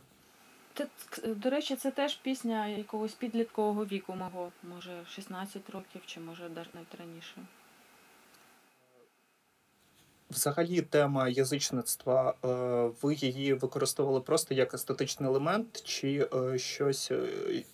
[0.74, 0.88] Це,
[1.28, 6.96] до речі, це теж пісня якогось підліткового віку мого, може 16 років, чи може навіть
[7.00, 7.36] раніше.
[10.34, 12.48] Взагалі, тема язичництва, е,
[13.02, 17.30] ви її використовували просто як естетичний елемент, чи е, щось е,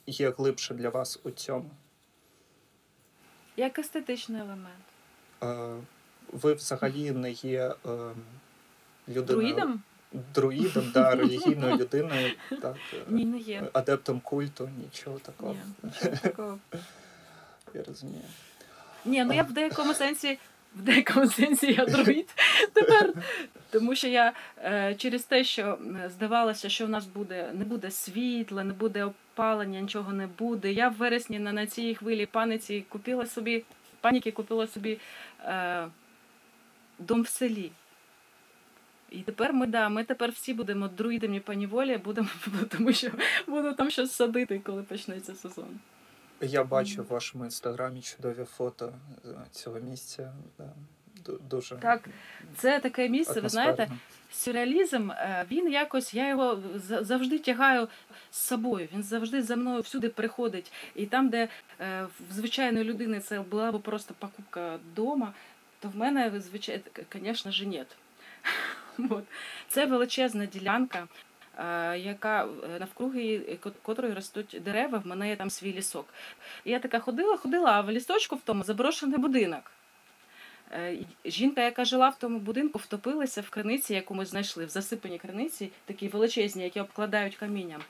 [0.08, 1.69] є глибше для вас у цьому?
[3.58, 4.86] Як естетичний елемент.
[6.32, 7.89] Ви взагалі не є е,
[9.08, 9.82] людиною Друїдом?
[10.34, 12.76] друїдом, да, релігійною людиною, так,
[13.08, 13.69] Ні, не є.
[13.74, 15.54] адептом культу, нічого такого.
[15.54, 16.60] Ні, нічого такого.
[17.74, 18.24] Я розумію.
[19.06, 20.39] Ні, ну я в деякому сенсі,
[20.75, 22.29] в деякому сенсі я друїд
[22.73, 23.13] тепер.
[23.71, 25.77] Тому що я е, через те, що
[26.10, 30.71] здавалося, що в нас буде не буде світла, не буде опалення, нічого не буде.
[30.71, 33.63] Я в вересні на, на цій хвилі паниці купила собі
[34.01, 34.97] паніки, купила собі
[35.45, 35.88] е,
[36.99, 37.71] дом в селі.
[39.12, 42.27] І тепер ми да, ми тепер всі будемо друїдами по неволі, будемо,
[42.69, 43.12] тому що
[43.47, 45.79] буду там щось садити, коли почнеться сезон.
[46.41, 48.93] Я бачу в вашому інстаграмі чудові фото
[49.25, 50.34] е, цього місця.
[51.49, 52.10] Дуже Так,
[52.58, 53.88] Це таке місце, ви знаєте,
[54.32, 57.88] сюрреалізм, е, він якось, я його за- завжди тягаю
[58.32, 58.88] з собою.
[58.93, 60.71] Він завжди за мною всюди приходить.
[60.95, 61.47] І там, де
[61.80, 65.34] е, в звичайної людини це була б просто покупка вдома,
[65.80, 67.86] то в мене, звичайно, звісно ні.
[69.67, 71.08] Це величезна ділянка.
[71.60, 76.06] Е, Яка е, навкруги котрої ростуть дерева, в мене є там свій лісок.
[76.65, 79.72] І я така ходила, ходила, а в лісочку в тому заброшений будинок.
[80.72, 85.17] Е, Жінка, яка жила в тому будинку, втопилася в криниці, яку ми знайшли, в засипаній
[85.17, 87.82] криниці, такі величезні, які обкладають камінням.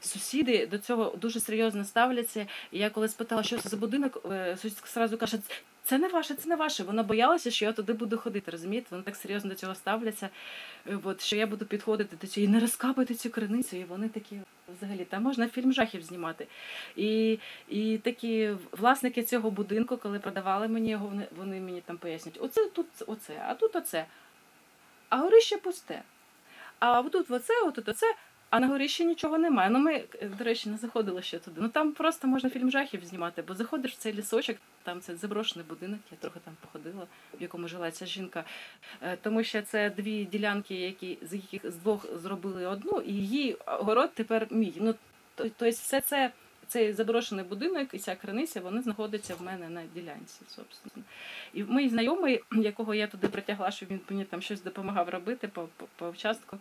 [0.00, 2.46] Сусіди до цього дуже серйозно ставляться.
[2.72, 5.38] І я коли спитала, що це за будинок, е, сусідка одразу каже,
[5.84, 6.82] це не ваше, це не ваше.
[6.82, 8.50] Вона боялася, що я туди буду ходити.
[8.50, 8.86] Розумієте?
[8.90, 10.28] Вони так серйозно до цього ставляться.
[10.86, 13.76] е, От, що я буду підходити до цього і не розкапати цю криницю.
[13.76, 14.40] І вони такі,
[14.78, 16.46] взагалі, там можна фільм жахів знімати.
[16.96, 22.38] І, і такі власники цього будинку, коли продавали мені його, вони, вони мені там пояснюють,
[22.42, 24.06] оце тут оце, а тут оце.
[25.08, 26.02] А горище пусте.
[26.78, 28.14] А отут оце, отут оце,
[28.50, 29.70] а на горищі нічого немає.
[29.70, 31.60] Ну ми, е, до речі, не заходили ще туди.
[31.60, 35.66] Ну там просто можна фільм жахів знімати, бо заходиш в цей лісочок, там це заброшений
[35.68, 37.06] будинок, я трохи там походила,
[37.38, 38.44] в якому жила ця жінка.
[39.02, 43.56] Е, Тому що це дві ділянки, які з яких з двох зробили одну, і її
[43.66, 44.72] город тепер мій.
[44.76, 44.92] Ну,
[45.34, 46.30] то- тобто все це.
[46.66, 51.04] Цей заброшений будинок і ця криниця, вони знаходяться в мене на ділянці, собственно.
[51.54, 55.68] І мій знайомий, якого я туди притягла, щоб він мені там щось допомагав робити по,
[55.76, 56.58] по, по участку,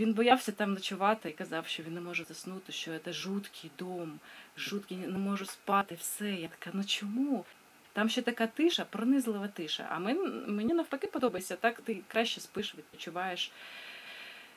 [0.00, 4.20] він боявся там ночувати і казав, що він не може заснути, що це жуткий дом,
[4.56, 6.32] жуткий, не можу спати, все.
[6.32, 7.44] Я така, ну чому?
[7.92, 9.86] Там ще така тиша, пронизлива тиша.
[9.90, 13.52] А мен, мені навпаки подобається, так ти краще спиш, відпочиваєш.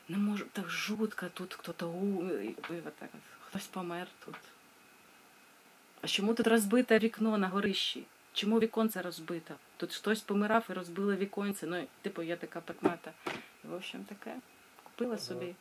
[0.08, 2.30] Не можу, так жутко, тут хтось у,
[3.40, 4.34] хтось помер тут.
[6.02, 8.04] А чому тут розбите вікно на горищі?
[8.32, 9.54] Чому віконце розбито?
[9.76, 11.66] Тут хтось помирав і розбили віконце.
[11.66, 13.12] Ну, типу, є така прикмета.
[13.64, 14.36] В общем, таке.
[14.94, 15.20] Купила Ага.
[15.22, 15.54] собі.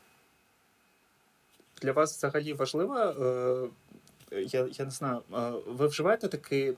[1.81, 6.77] Для вас взагалі важливо, е, я, я не знаю, е, ви вживаєте такий,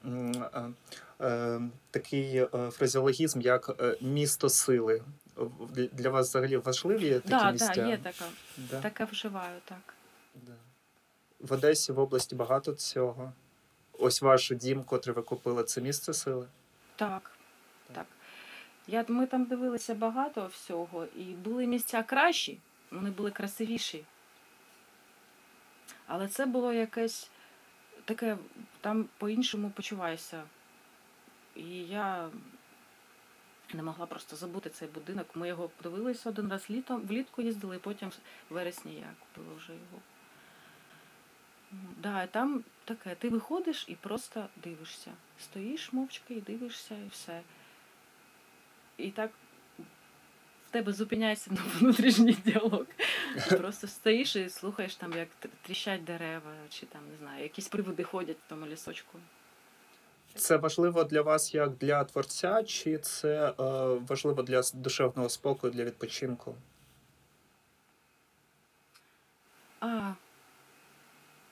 [1.21, 5.01] е, такий е, фразеологізм, як місто сили?
[5.91, 7.73] Для- вас взагалі важливі такі Так, місця?
[7.73, 8.25] так, є така.
[8.57, 8.81] Да?
[8.81, 9.93] Таке вживаю, так.
[10.35, 10.51] Да.
[11.39, 13.33] В Одесі в області багато цього.
[13.99, 16.47] Ось ваш дім, котрий ви купили, це місце сили.
[16.95, 17.31] Так.
[17.87, 17.95] Так.
[17.95, 18.05] Так.
[18.87, 22.59] Я, ми там дивилися багато всього, і були місця кращі,
[22.91, 24.05] вони були красивіші.
[26.07, 27.29] Але це було якесь
[28.05, 28.37] таке,
[28.81, 30.43] там по-іншому почуваюся.
[31.55, 32.29] І я
[33.73, 35.27] не могла просто забути цей будинок.
[35.35, 40.01] Ми його подивилися один раз літом, влітку їздили, потім в вересні я купила вже його.
[41.97, 45.11] Да, і там таке, ти виходиш і просто дивишся.
[45.39, 47.41] Стоїш мовчки і дивишся, і все.
[48.97, 49.31] І так
[50.67, 52.85] в тебе зупиняється ну, внутрішній діалог.
[53.49, 55.27] Ти просто стоїш і слухаєш там, як
[55.61, 59.19] тріщать дерева, чи там, не знаю, якісь приводи ходять в тому лісочку.
[60.35, 63.53] Це важливо для вас як для творця, чи це е,
[64.07, 66.55] важливо для душевного спокою, для відпочинку?
[69.79, 70.13] А,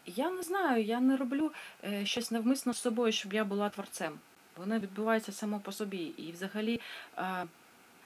[0.05, 1.51] я не знаю, я не роблю
[1.83, 4.19] е, щось навмисно з собою, щоб я була творцем.
[4.57, 5.97] Воно відбувається само по собі.
[5.97, 6.81] І взагалі
[7.17, 7.45] е,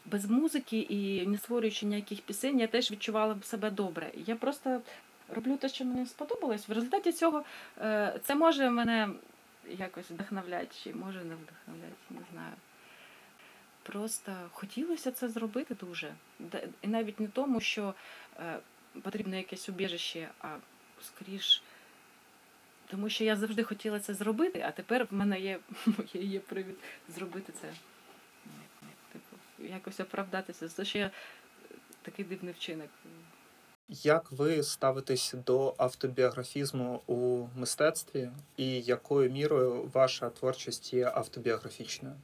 [0.05, 4.11] без музики і не створюючи ніяких пісень, я теж відчувала себе добре.
[4.15, 4.81] Я просто
[5.35, 6.69] роблю те, що мені сподобалось.
[6.69, 7.43] В результаті цього
[7.81, 9.09] е, це може мене
[9.69, 12.53] якось вдохновляти, чи може не вдохновляти, не знаю.
[13.83, 16.13] Просто хотілося це зробити дуже.
[16.81, 17.93] І навіть не тому, що
[18.39, 18.59] е,
[19.01, 20.47] потрібно якесь убіжище, а
[21.01, 21.63] скоріш.
[22.91, 25.59] Тому що я завжди хотіла це зробити, а тепер в мене є,
[26.13, 26.75] є, є привід
[27.09, 27.73] зробити це.
[29.13, 29.35] Типу,
[29.73, 31.11] якось оправдатися що я
[32.01, 32.89] такий дивний вчинок.
[33.89, 42.15] Як ви ставитесь до автобіографізму у мистецтві, і якою мірою ваша творчість є автобіографічною?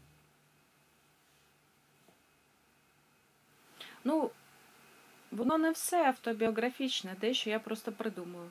[4.03, 4.32] Ну,
[5.32, 8.49] воно не все автобіографічне, дещо я просто придумую.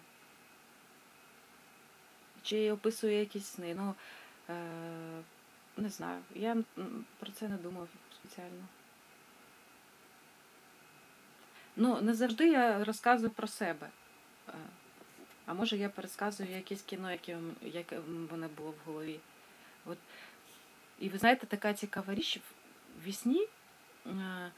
[2.42, 3.74] Чи описую якісь сни.
[3.74, 3.94] Ну,
[4.48, 4.54] е,
[5.76, 6.22] не знаю.
[6.34, 6.56] Я
[7.18, 8.64] про це не думав спеціально.
[11.76, 13.88] Ну, не завжди я розказую про себе.
[14.48, 14.52] Е,
[15.46, 19.20] А може я пересказую якесь кіно, яке, яке в мене було в голові.
[19.86, 19.98] От.
[20.98, 22.40] І ви знаєте, така цікава річ
[23.02, 23.48] в вісні.
[24.06, 24.50] Е,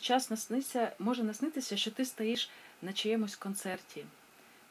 [0.00, 2.50] час насниться, може наснитися, що ти стоїш
[2.82, 4.04] на чиємусь концерті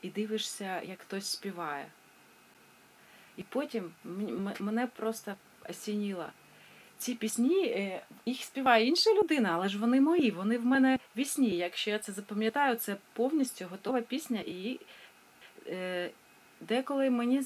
[0.01, 1.87] і дивишся, як хтось співає.
[3.37, 3.91] І потім
[4.59, 5.35] мене просто
[5.69, 6.25] осініло.
[6.97, 11.49] Ці пісні, е, їх співає інша людина, але ж вони мої, вони в мене вісні.
[11.49, 14.79] Якщо я це запам'ятаю, це повністю готова пісня, і
[15.67, 16.09] е,
[16.61, 17.41] деколи мені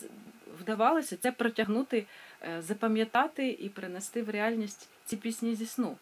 [0.59, 2.05] вдавалося це протягнути,
[2.41, 5.97] е, запам'ятати і принести в реальність ці пісні зі сну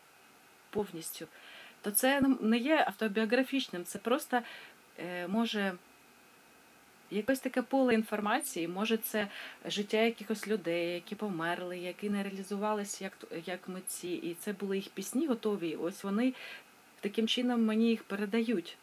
[0.69, 1.27] повністю
[1.81, 4.41] то це не- є автобіографічним, це просто
[5.27, 5.73] може
[7.11, 9.27] якесь таке поле інформації, може це
[9.65, 14.89] життя якихось людей, які померли, які не реалізувалися як, як митці, і це були їх
[14.89, 15.75] пісні готові.
[15.75, 16.33] Ось вони
[16.99, 18.77] таким чином мені їх передають.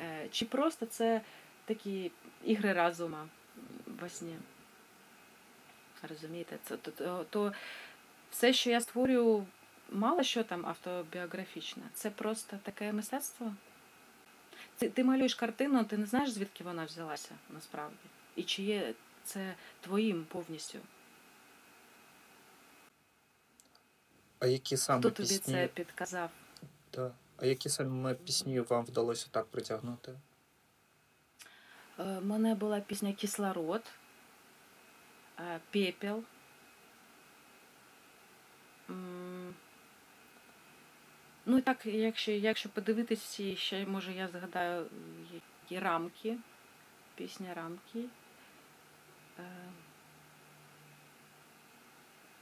[0.00, 1.20] Е, Чи просто це
[1.64, 2.10] такі
[2.44, 3.28] ігри разума
[4.00, 4.36] во сні?
[6.08, 7.52] Розумієте, це то, то, то
[8.30, 9.46] все, що я створюю,
[9.90, 11.82] мало що там автобіографічне.
[11.94, 13.52] Це просто таке мистецтво.
[14.78, 17.96] Ти, ти малюєш картину, ти не знаєш, звідки вона взялася насправді.
[18.36, 18.94] І чи є
[19.24, 20.78] це твоїм повністю.
[24.38, 25.54] А які саме Хто тобі пісні?
[25.54, 26.30] це підказав?
[26.90, 30.12] Та, а які саме пісні вам вдалося так притягнути?
[31.98, 33.82] У мене була пісня Кислород,
[35.38, 36.22] е, Пепел.
[41.52, 44.86] Ну, і так, якщо, якщо подивитись ще може я згадаю
[45.32, 46.36] які рамки,
[47.14, 48.04] пісня рамки.
[49.38, 49.42] Е,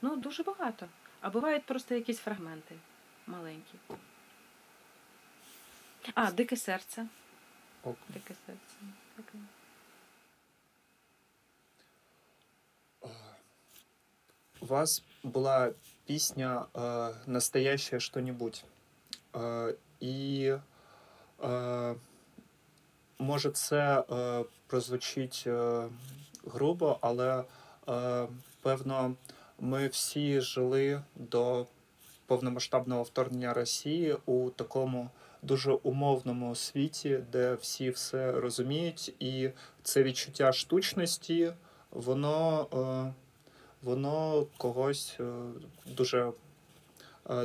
[0.03, 0.89] Ну, дуже багато.
[1.21, 2.75] А бувають просто якісь фрагменти
[3.27, 3.79] маленькі.
[6.15, 7.07] А, дике серце.
[7.83, 7.97] Ок.
[8.09, 8.77] Дике серце.
[9.17, 9.39] Таке.
[14.61, 15.73] У вас була
[16.07, 16.81] пісня е,
[17.27, 18.65] «Настоящее что-нибудь».
[19.37, 20.53] Е, і
[21.45, 21.95] е,
[23.19, 25.49] може це е, прозвучить
[26.47, 27.45] грубо, але
[28.63, 29.15] певно
[29.59, 31.67] ми всі жили до
[32.27, 35.11] повномасштабного вторгнення Росії у такому
[35.43, 39.51] дуже умовному світі, де всі все розуміють, і
[39.83, 41.53] це відчуття штучності,
[41.91, 42.67] воно.
[43.83, 45.19] Воно когось
[45.87, 46.33] дуже,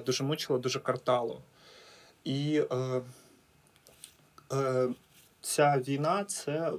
[0.06, 1.42] дуже мучило, дуже картало.
[2.26, 3.02] І е,
[4.54, 4.90] е,
[5.42, 6.72] ця війна це,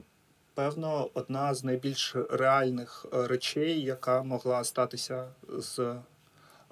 [0.55, 5.79] певно, одна з найбільш реальних е, речей, яка могла статися з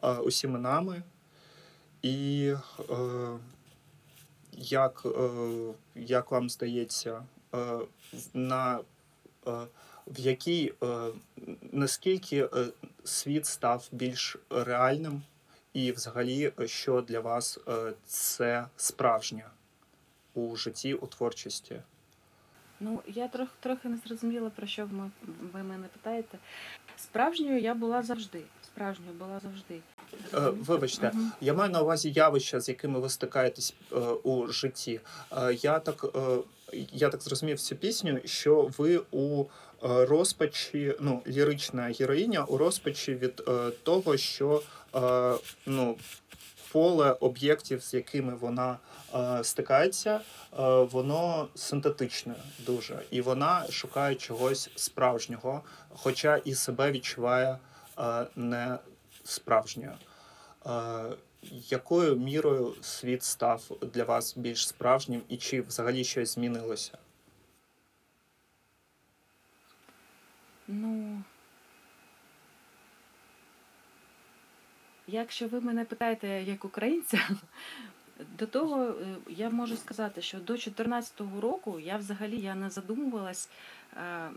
[0.03, 1.03] е, усіма нами.
[2.03, 2.53] І
[2.91, 3.39] е,
[4.53, 5.29] як, е,
[5.95, 7.79] як вам здається, е,
[8.35, 8.81] на
[9.47, 9.51] е,
[10.07, 11.09] в якій е,
[11.72, 12.49] наскільки е,
[13.05, 15.22] світ став більш реальним,
[15.75, 19.45] і взагалі, що для вас е, це справжнє
[20.35, 21.81] у житті, у творчості?
[22.81, 25.11] Ну, я трохи трохи не зрозуміла, про що ви,
[25.53, 26.39] ви мене питаєте.
[26.97, 28.43] Справжньою я була завжди.
[28.62, 29.81] Справжньою була завжди.
[30.35, 31.33] Е, вибачте, Мгм.
[31.41, 35.01] Я маю на увазі явища, з якими ви стикаєтесь е, у житті.
[35.33, 36.39] Е, я так, е,
[36.93, 39.45] я так зрозумів цю пісню, що ви у
[39.83, 44.62] розпачі, ну, лірична героїня у розпачі від е, того, що
[45.66, 45.97] ну,
[46.74, 48.78] поле об'єктів, з якими вона
[49.14, 50.20] е, стикається, е,
[50.82, 57.59] воно синтетичне дуже, і вона шукає чогось справжнього, хоча і себе відчуває
[57.99, 58.78] е, не
[59.24, 59.92] справжньою.
[60.66, 61.05] Е,
[61.68, 63.62] якою мірою світ став
[63.95, 66.99] для вас більш справжнім, і чи взагалі щось змінилося?
[70.68, 71.22] Ну.
[75.07, 77.28] Якщо ви мене питаєте як українця,
[78.38, 83.50] до того е, я можу сказати, що до 2014 року я взагалі я не задумувалась,
[83.96, 84.30] е,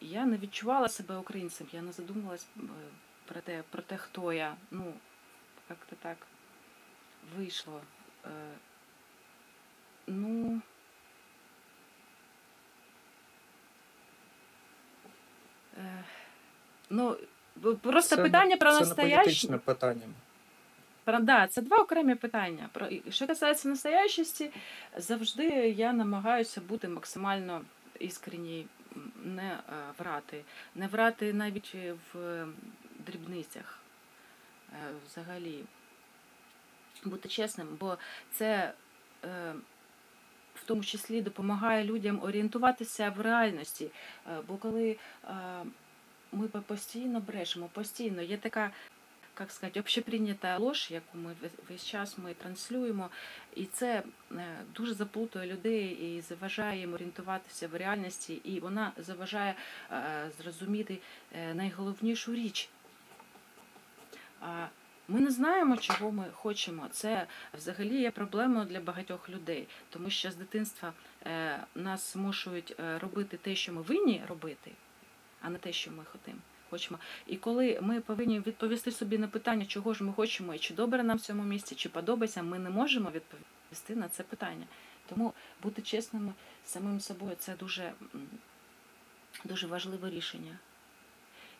[0.00, 2.60] я не відчувала себе українцем, я не задумувалась е,
[3.24, 4.56] про те, про те, хто я.
[4.70, 4.94] Ну,
[5.70, 6.16] як-то так
[7.36, 7.80] вийшло.
[10.06, 10.60] Ну.
[16.90, 17.16] Ну,
[17.82, 19.16] просто Це- питання про це не настояще.
[19.16, 20.02] політичне питання.
[21.04, 22.68] Про, да, це два окремі питання.
[22.72, 24.50] Про що касається настоящості,
[24.96, 27.60] завжди я намагаюся бути максимально
[28.00, 28.66] іскренній,
[29.24, 29.60] не е,
[29.98, 30.44] врати,
[30.74, 31.74] не врати навіть
[32.14, 32.44] в
[33.06, 33.78] дрібницях.
[34.72, 34.76] Е,
[35.06, 35.64] Взагалі,
[37.04, 37.96] бути чесним, бо
[38.32, 38.72] це
[39.24, 39.54] е,
[40.54, 43.90] в тому числі допомагає людям орієнтуватися в реальності.
[44.48, 44.96] Бо коли
[46.34, 48.70] ми по- постійно брешемо, постійно є така
[49.40, 51.34] як сказати, общеприйнята ложь, яку ми
[51.70, 53.10] весь- час ми транслюємо,
[53.56, 59.54] і це е, дуже заплутує людей і заважає їм орієнтуватися в реальності, і вона заважає
[59.92, 60.98] е, зрозуміти
[61.32, 62.68] е, найголовнішу річ.
[65.08, 66.88] Ми не знаємо, чого ми хочемо.
[66.90, 70.92] Це взагалі є проблемою для багатьох людей, тому що з дитинства
[71.26, 74.70] е, нас змушують робити те, що ми винні робити,
[75.44, 76.38] а не те, що ми хотимо.
[76.70, 76.98] Хочемо.
[77.26, 81.02] І коли ми повинні відповісти собі на питання, чого ж ми хочемо, і чи добре
[81.02, 84.66] нам в цьому місці, чи подобається, ми не можемо відповісти на це питання.
[85.08, 85.32] Тому
[85.62, 86.32] бути чесними
[86.64, 87.92] самим собою це дуже,
[89.44, 90.58] дуже важливе рішення.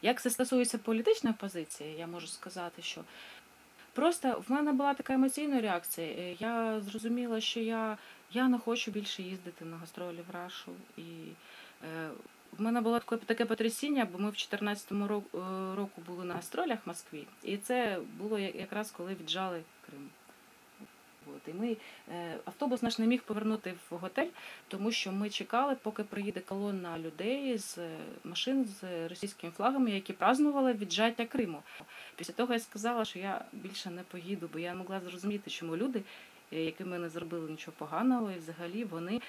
[0.02, 3.04] Як це стосується політичної позиції, я можу сказати, що
[3.92, 6.36] просто в мене була така емоційна реакція.
[6.38, 7.98] Я зрозуміла, що я,
[8.32, 10.72] я не хочу більше їздити на гастролі в Рашу.
[10.96, 11.02] І
[11.84, 12.10] е,
[12.58, 16.34] в мене було таке, таке потрясіння, бо ми в 2014 року, е, року були на
[16.34, 20.10] гастролях в Москві, і це було якраз коли віджали Крим.
[21.36, 21.76] От, і ми,
[22.12, 24.28] е, автобус наш не міг повернути в готель,
[24.68, 30.12] тому що ми чекали, поки приїде колона людей з е, машин з російськими флагами, які
[30.12, 31.62] празднували віджаття Криму.
[32.16, 35.76] Після того я сказала, що я більше не поїду, бо я не могла зрозуміти, чому
[35.76, 36.02] люди,
[36.50, 39.20] якими не зробили нічого поганого, і взагалі вони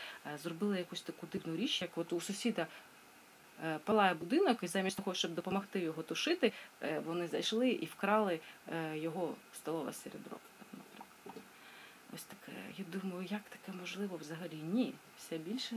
[0.43, 2.67] зробили якусь таку дивну річ, як от у сусіда
[3.83, 6.51] палає будинок, і замість того, щоб допомогти його тушити,
[6.81, 8.39] е, вони зайшли і вкрали
[8.73, 10.37] е, його столове серебро.
[12.15, 12.57] Ось таке.
[12.77, 14.55] Я думаю, як таке можливо взагалі?
[14.73, 14.93] Ні.
[15.17, 15.75] Все більше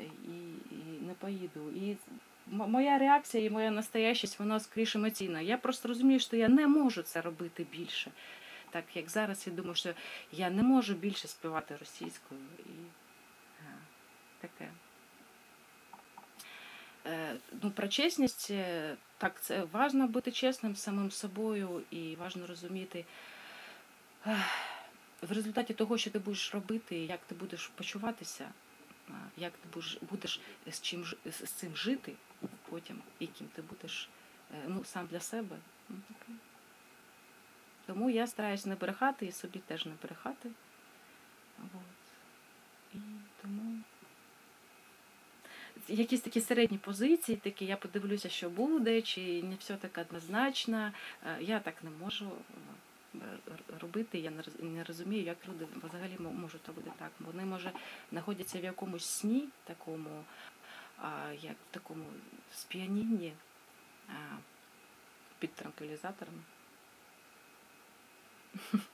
[0.00, 0.36] е, і,
[0.74, 1.70] і не поїду.
[1.70, 1.96] І
[2.46, 5.40] моя реакція і моя настоящість, вона скоріше емоційна.
[5.40, 8.10] Я просто розумію, що я не можу це робити більше.
[8.70, 9.94] Так як зараз я думаю, що
[10.32, 12.72] я не можу більше співати російською і
[13.60, 13.74] е,
[14.40, 14.70] таке.
[17.06, 23.04] Е, Ну, про чесність, е, так, це важливо бути чесним самим собою і важливо розуміти
[25.22, 28.48] в результаті того, що ти будеш робити, як ти будеш почуватися,
[29.36, 30.40] як ти будеш, будеш
[30.70, 32.12] з, чим, з цим жити
[32.70, 34.08] потім, і ким ти будеш
[34.54, 35.56] е, ну, сам для себе.
[35.88, 35.96] Ну.
[37.86, 40.50] Тому я стараюся не брехати і собі теж не брехати.
[41.58, 42.04] От.
[42.94, 42.98] І
[43.42, 43.78] тому
[45.88, 50.92] якісь такі середні позиції, такі я подивлюся, що буде, чи не все так однозначно.
[51.26, 52.30] Е, Я так не можу
[53.14, 53.18] е,
[53.80, 54.18] робити.
[54.18, 57.10] Я не розумію, як люди взагалі можуть робити так.
[57.20, 57.72] Вони може
[58.10, 60.24] знаходяться в якомусь сні, такому,
[61.42, 62.04] як в такому
[62.52, 63.32] сп'янінні
[65.38, 66.42] під транквілізаторами.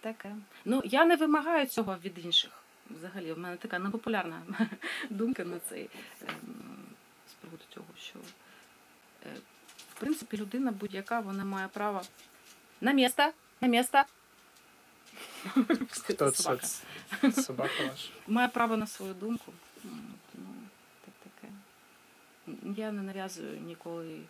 [0.00, 0.36] Таке.
[0.64, 2.50] Ну, я не вимагаю цього від інших.
[2.90, 4.42] Взагалі, в мене така непопулярна
[5.10, 5.90] думка на цей
[6.22, 6.36] ем,
[7.30, 8.18] з приводу цього, що
[9.26, 9.34] е,
[9.76, 12.02] в принципі людина будь-яка вона має право
[12.80, 14.02] на місто, на місто.
[15.90, 16.42] Хто це?
[16.42, 16.66] Собака.
[17.20, 18.10] Це Собака ваша.
[18.26, 19.52] Має право на свою думку.
[19.84, 19.90] Ну,
[20.34, 20.44] Ну,
[21.04, 21.52] так таке.
[22.80, 24.20] Я не нав'язую ніколи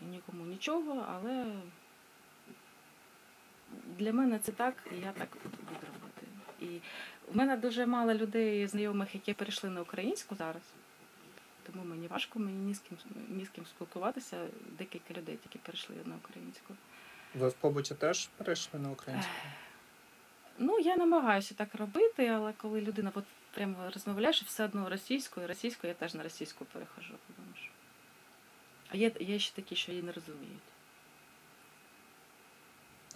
[0.00, 1.46] нікому нічого, але
[3.98, 6.26] для мене це так, і я так буду робити.
[6.60, 6.80] І
[7.32, 10.62] в мене дуже мало людей знайомих, які перейшли на українську зараз.
[11.72, 12.98] Тому мені важко мені ні з ким
[13.28, 14.46] ні з ким спілкуватися.
[14.78, 16.74] Декілька людей тільки перейшли на українську.
[17.34, 19.32] Ви в побуті теж перейшли на українську?
[20.58, 25.88] Ну, я намагаюся так робити, але коли людина от прямо розмовляєш, все одно російською, російською,
[25.88, 27.14] я теж на російську перехожу.
[27.36, 27.70] Тому що...
[28.88, 30.68] А є, є ще такі, що її не розуміють.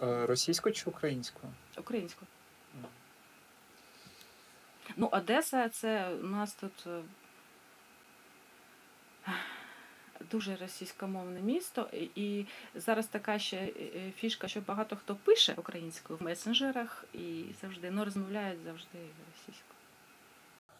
[0.03, 1.53] Е, Російською чи українською?
[1.77, 2.25] Українську.
[4.95, 7.01] Ну, Одеса це у нас тут е,
[10.31, 12.45] дуже російськомовне місто, і-
[12.75, 18.05] зараз така ще е, фішка, що багато хто пише українською в месенджерах і завжди ну,
[18.05, 18.97] розмовляють завжди
[19.31, 19.73] російською.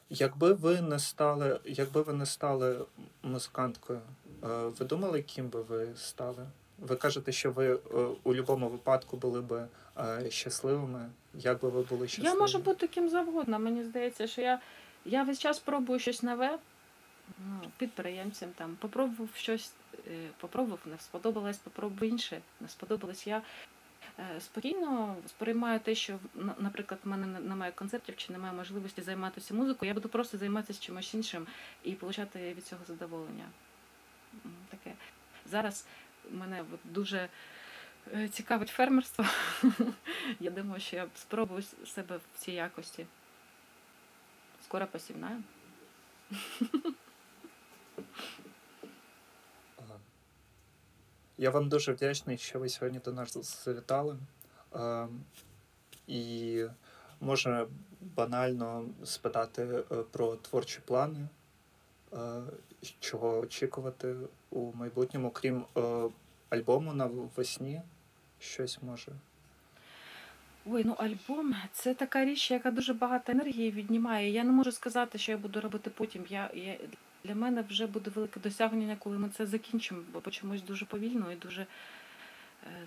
[0.10, 2.86] Якби ви не стали, якби ви не стали
[3.24, 4.02] музиканткою,
[4.42, 6.48] ви думали, ким би ви стали?
[6.80, 9.68] Ви кажете, що ви е, у будь-якому випадку були би
[9.98, 11.10] е, щасливими.
[11.34, 12.34] Як би ви були щасливі?
[12.34, 13.60] Я можу бути ким завгодно.
[13.60, 14.60] Мені здається, що я,
[15.06, 16.58] я весь час пробую щось нове.
[17.40, 19.74] Ну, підприємцем там попробував щось,
[20.08, 23.28] е, попробував, не сподобалось, попробував інше, не сподобалось.
[23.28, 23.42] Я
[24.20, 29.02] е, спокійно сприймаю те, що на- наприклад, в мене не- немає концертів чи немає можливості
[29.02, 29.88] займатися музикою.
[29.88, 31.48] Я буду просто займатися чимось іншим
[31.84, 33.46] і отримати від цього задоволення.
[34.46, 34.96] М, Таке.
[35.52, 35.86] Зараз
[36.32, 37.30] мене от дуже
[38.14, 39.26] е, цікавить фермерство.
[40.40, 43.06] Я думаю, що я спробую себе в цій якості.
[44.64, 45.44] Скоро посівнаю.
[51.38, 54.18] Я вам дуже вдячний, що ви сьогодні до нас завітали.
[54.76, 55.08] Е,
[56.08, 56.66] І
[57.20, 57.68] можна
[58.02, 61.28] банально спитати е, про творчі плани,
[62.14, 62.42] е,
[63.00, 64.16] чого очікувати
[64.50, 66.10] у майбутньому, крім е,
[66.50, 67.82] альбому навесні,
[68.40, 69.12] щось може.
[70.66, 74.30] Ой, ну альбом це така річ, яка дуже багато енергії віднімає.
[74.30, 76.26] Я не можу сказати, що я буду робити потім.
[76.30, 76.78] Я, я,
[77.24, 81.32] для мене вже буде велике досягнення, коли ми це закінчимо, бо по чомусь дуже повільно
[81.32, 81.68] і дуже е,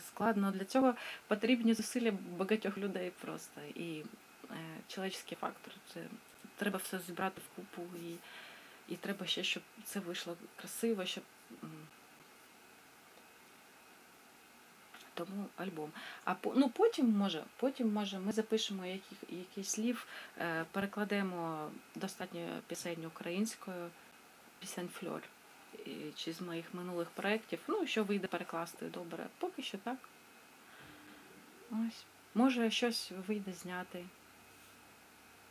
[0.09, 0.51] складно.
[0.51, 0.95] Для цього
[1.29, 3.61] потрібні зусилля багатьох людей просто.
[3.75, 4.03] І
[4.51, 4.55] е,
[4.89, 5.75] чоловічний фактор.
[5.95, 6.01] Це
[6.57, 8.15] треба все зібрати вкупу і,
[8.89, 11.25] і треба ще, щоб це вийшло красиво, щоб.
[15.15, 15.93] Тому альбом.
[16.25, 20.07] А ну, потім може, потім може ми запишемо яких, якийсь слів,
[20.39, 23.91] е, перекладемо достатньо пісень українською,
[24.61, 25.23] пісень фльор.
[26.15, 27.59] Чи з моїх минулих проєктів.
[27.67, 29.27] Ну, що вийде перекласти добре.
[29.39, 29.97] Поки що так.
[31.71, 32.05] Ось.
[32.35, 34.05] Може, щось вийде зняти.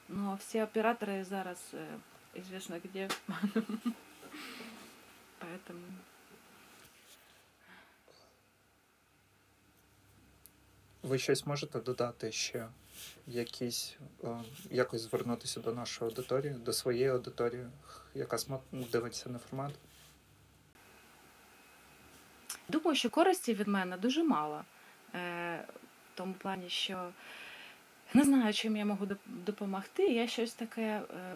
[0.10, 1.88] Ну, а всі оператори зараз е,
[2.36, 3.10] известно где.
[5.40, 5.82] Поэтому.
[11.04, 12.68] Ви щось можете додати ще?
[13.28, 14.28] Якісь, е,
[14.72, 17.66] якось звернутися до нашої аудиторії, до своєї аудиторії,
[18.16, 18.38] яка
[18.72, 19.74] дивиться на формат?
[22.70, 24.64] Думаю, що користі від мене дуже мало.
[25.16, 25.68] Е,
[26.14, 27.12] в тому плані, що
[28.14, 30.08] не знаю, чим я можу допомогти.
[30.08, 31.36] Я щось таке, е,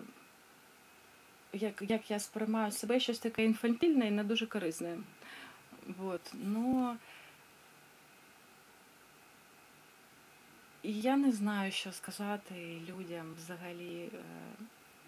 [1.53, 4.97] як, як я сприймаю себе, щось таке інфантільне і не дуже корисне.
[5.97, 6.21] Вот.
[6.33, 6.97] Ну,
[10.83, 14.09] і я не знаю, що сказати людям взагалі.
[14.13, 14.19] Е,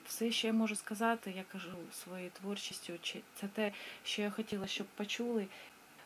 [0.06, 3.72] все, що я можу сказати, я кажу своєю творчістю, чи це те,
[4.04, 5.48] що я хотіла, щоб почули.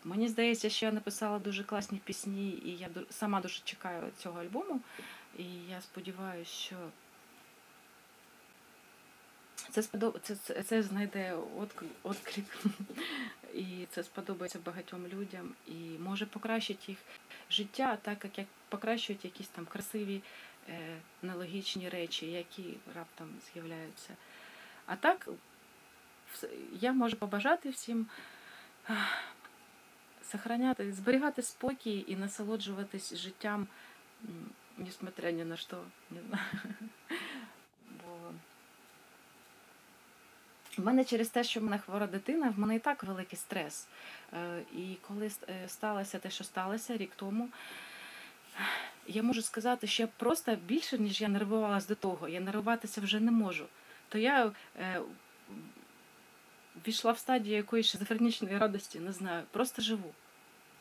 [0.03, 4.81] Мені здається, що я написала дуже класні пісні, і я сама дуже чекаю цього альбому.
[5.37, 6.75] І я сподіваюся, що
[9.71, 10.19] це сподоб...
[10.21, 11.37] це, це, це знайде
[12.03, 12.45] отклик,
[13.53, 16.97] і це сподобається багатьом людям, і може покращити їх
[17.49, 20.21] життя, так як покращують якісь там красиві,
[20.69, 24.15] е, нелогічні речі, які раптом з'являються.
[24.85, 25.29] А так,
[26.71, 28.07] я можу побажати всім
[30.23, 33.67] сохраняти, зберігати спокій і насолоджуватись життям,
[34.77, 35.83] несмотря ні на що.
[36.11, 36.45] Не знаю.
[37.89, 38.31] Бо
[40.77, 43.87] в мене через те, що в мене хвора дитина, в мене і так великий стрес.
[44.33, 47.49] Е, І коли е, сталося те, що сталося рік тому,
[49.07, 53.19] я можу сказати, що я просто більше, ніж я нервувалася до того, я нервуватися вже
[53.19, 53.65] не можу.
[54.09, 55.01] То я е,
[56.87, 60.13] війшла в стадію якоїсь шизофренічної радості, не знаю, просто живу.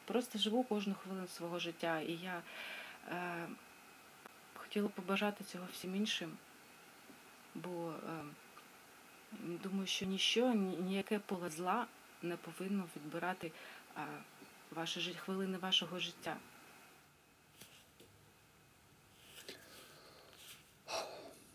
[0.04, 2.00] Просто живу кожну хвилину свого життя.
[2.00, 2.42] І я
[4.54, 6.32] хотіла побажати цього всім іншим,
[7.54, 7.92] бо
[9.62, 11.86] думаю, що ніщо, ніяке поле зла
[12.22, 13.52] не повинно відбирати
[14.70, 16.36] ваші хвилини вашого життя.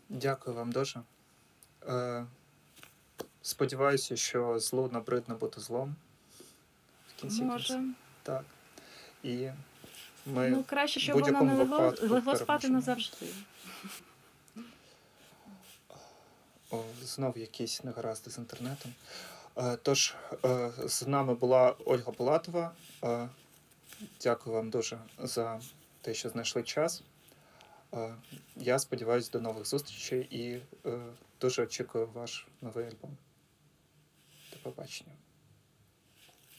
[0.08, 1.00] Дякую вам дуже.
[1.86, 2.26] Е,
[3.42, 5.96] сподіваюся, що злу набридне бути злом.
[7.08, 7.66] В кінці Може.
[7.66, 7.94] кінців.
[8.22, 8.44] Так.
[9.22, 9.48] І
[10.26, 13.26] ми ну, краще, щоб в не легло, легло спати назавжди.
[17.02, 18.94] Знов якісь негаразди з інтернетом.
[19.56, 20.14] Е, Тож,
[20.44, 22.72] е, з нами була Ольга Булатова.
[23.04, 23.28] Е,
[24.22, 25.60] Дякую вам дуже за
[26.00, 27.02] те, що знайшли час.
[28.56, 30.62] Я сподіваюся до нових зустрічей і
[31.40, 33.16] дуже очікую ваш новий альбом.
[34.52, 35.12] До побачення.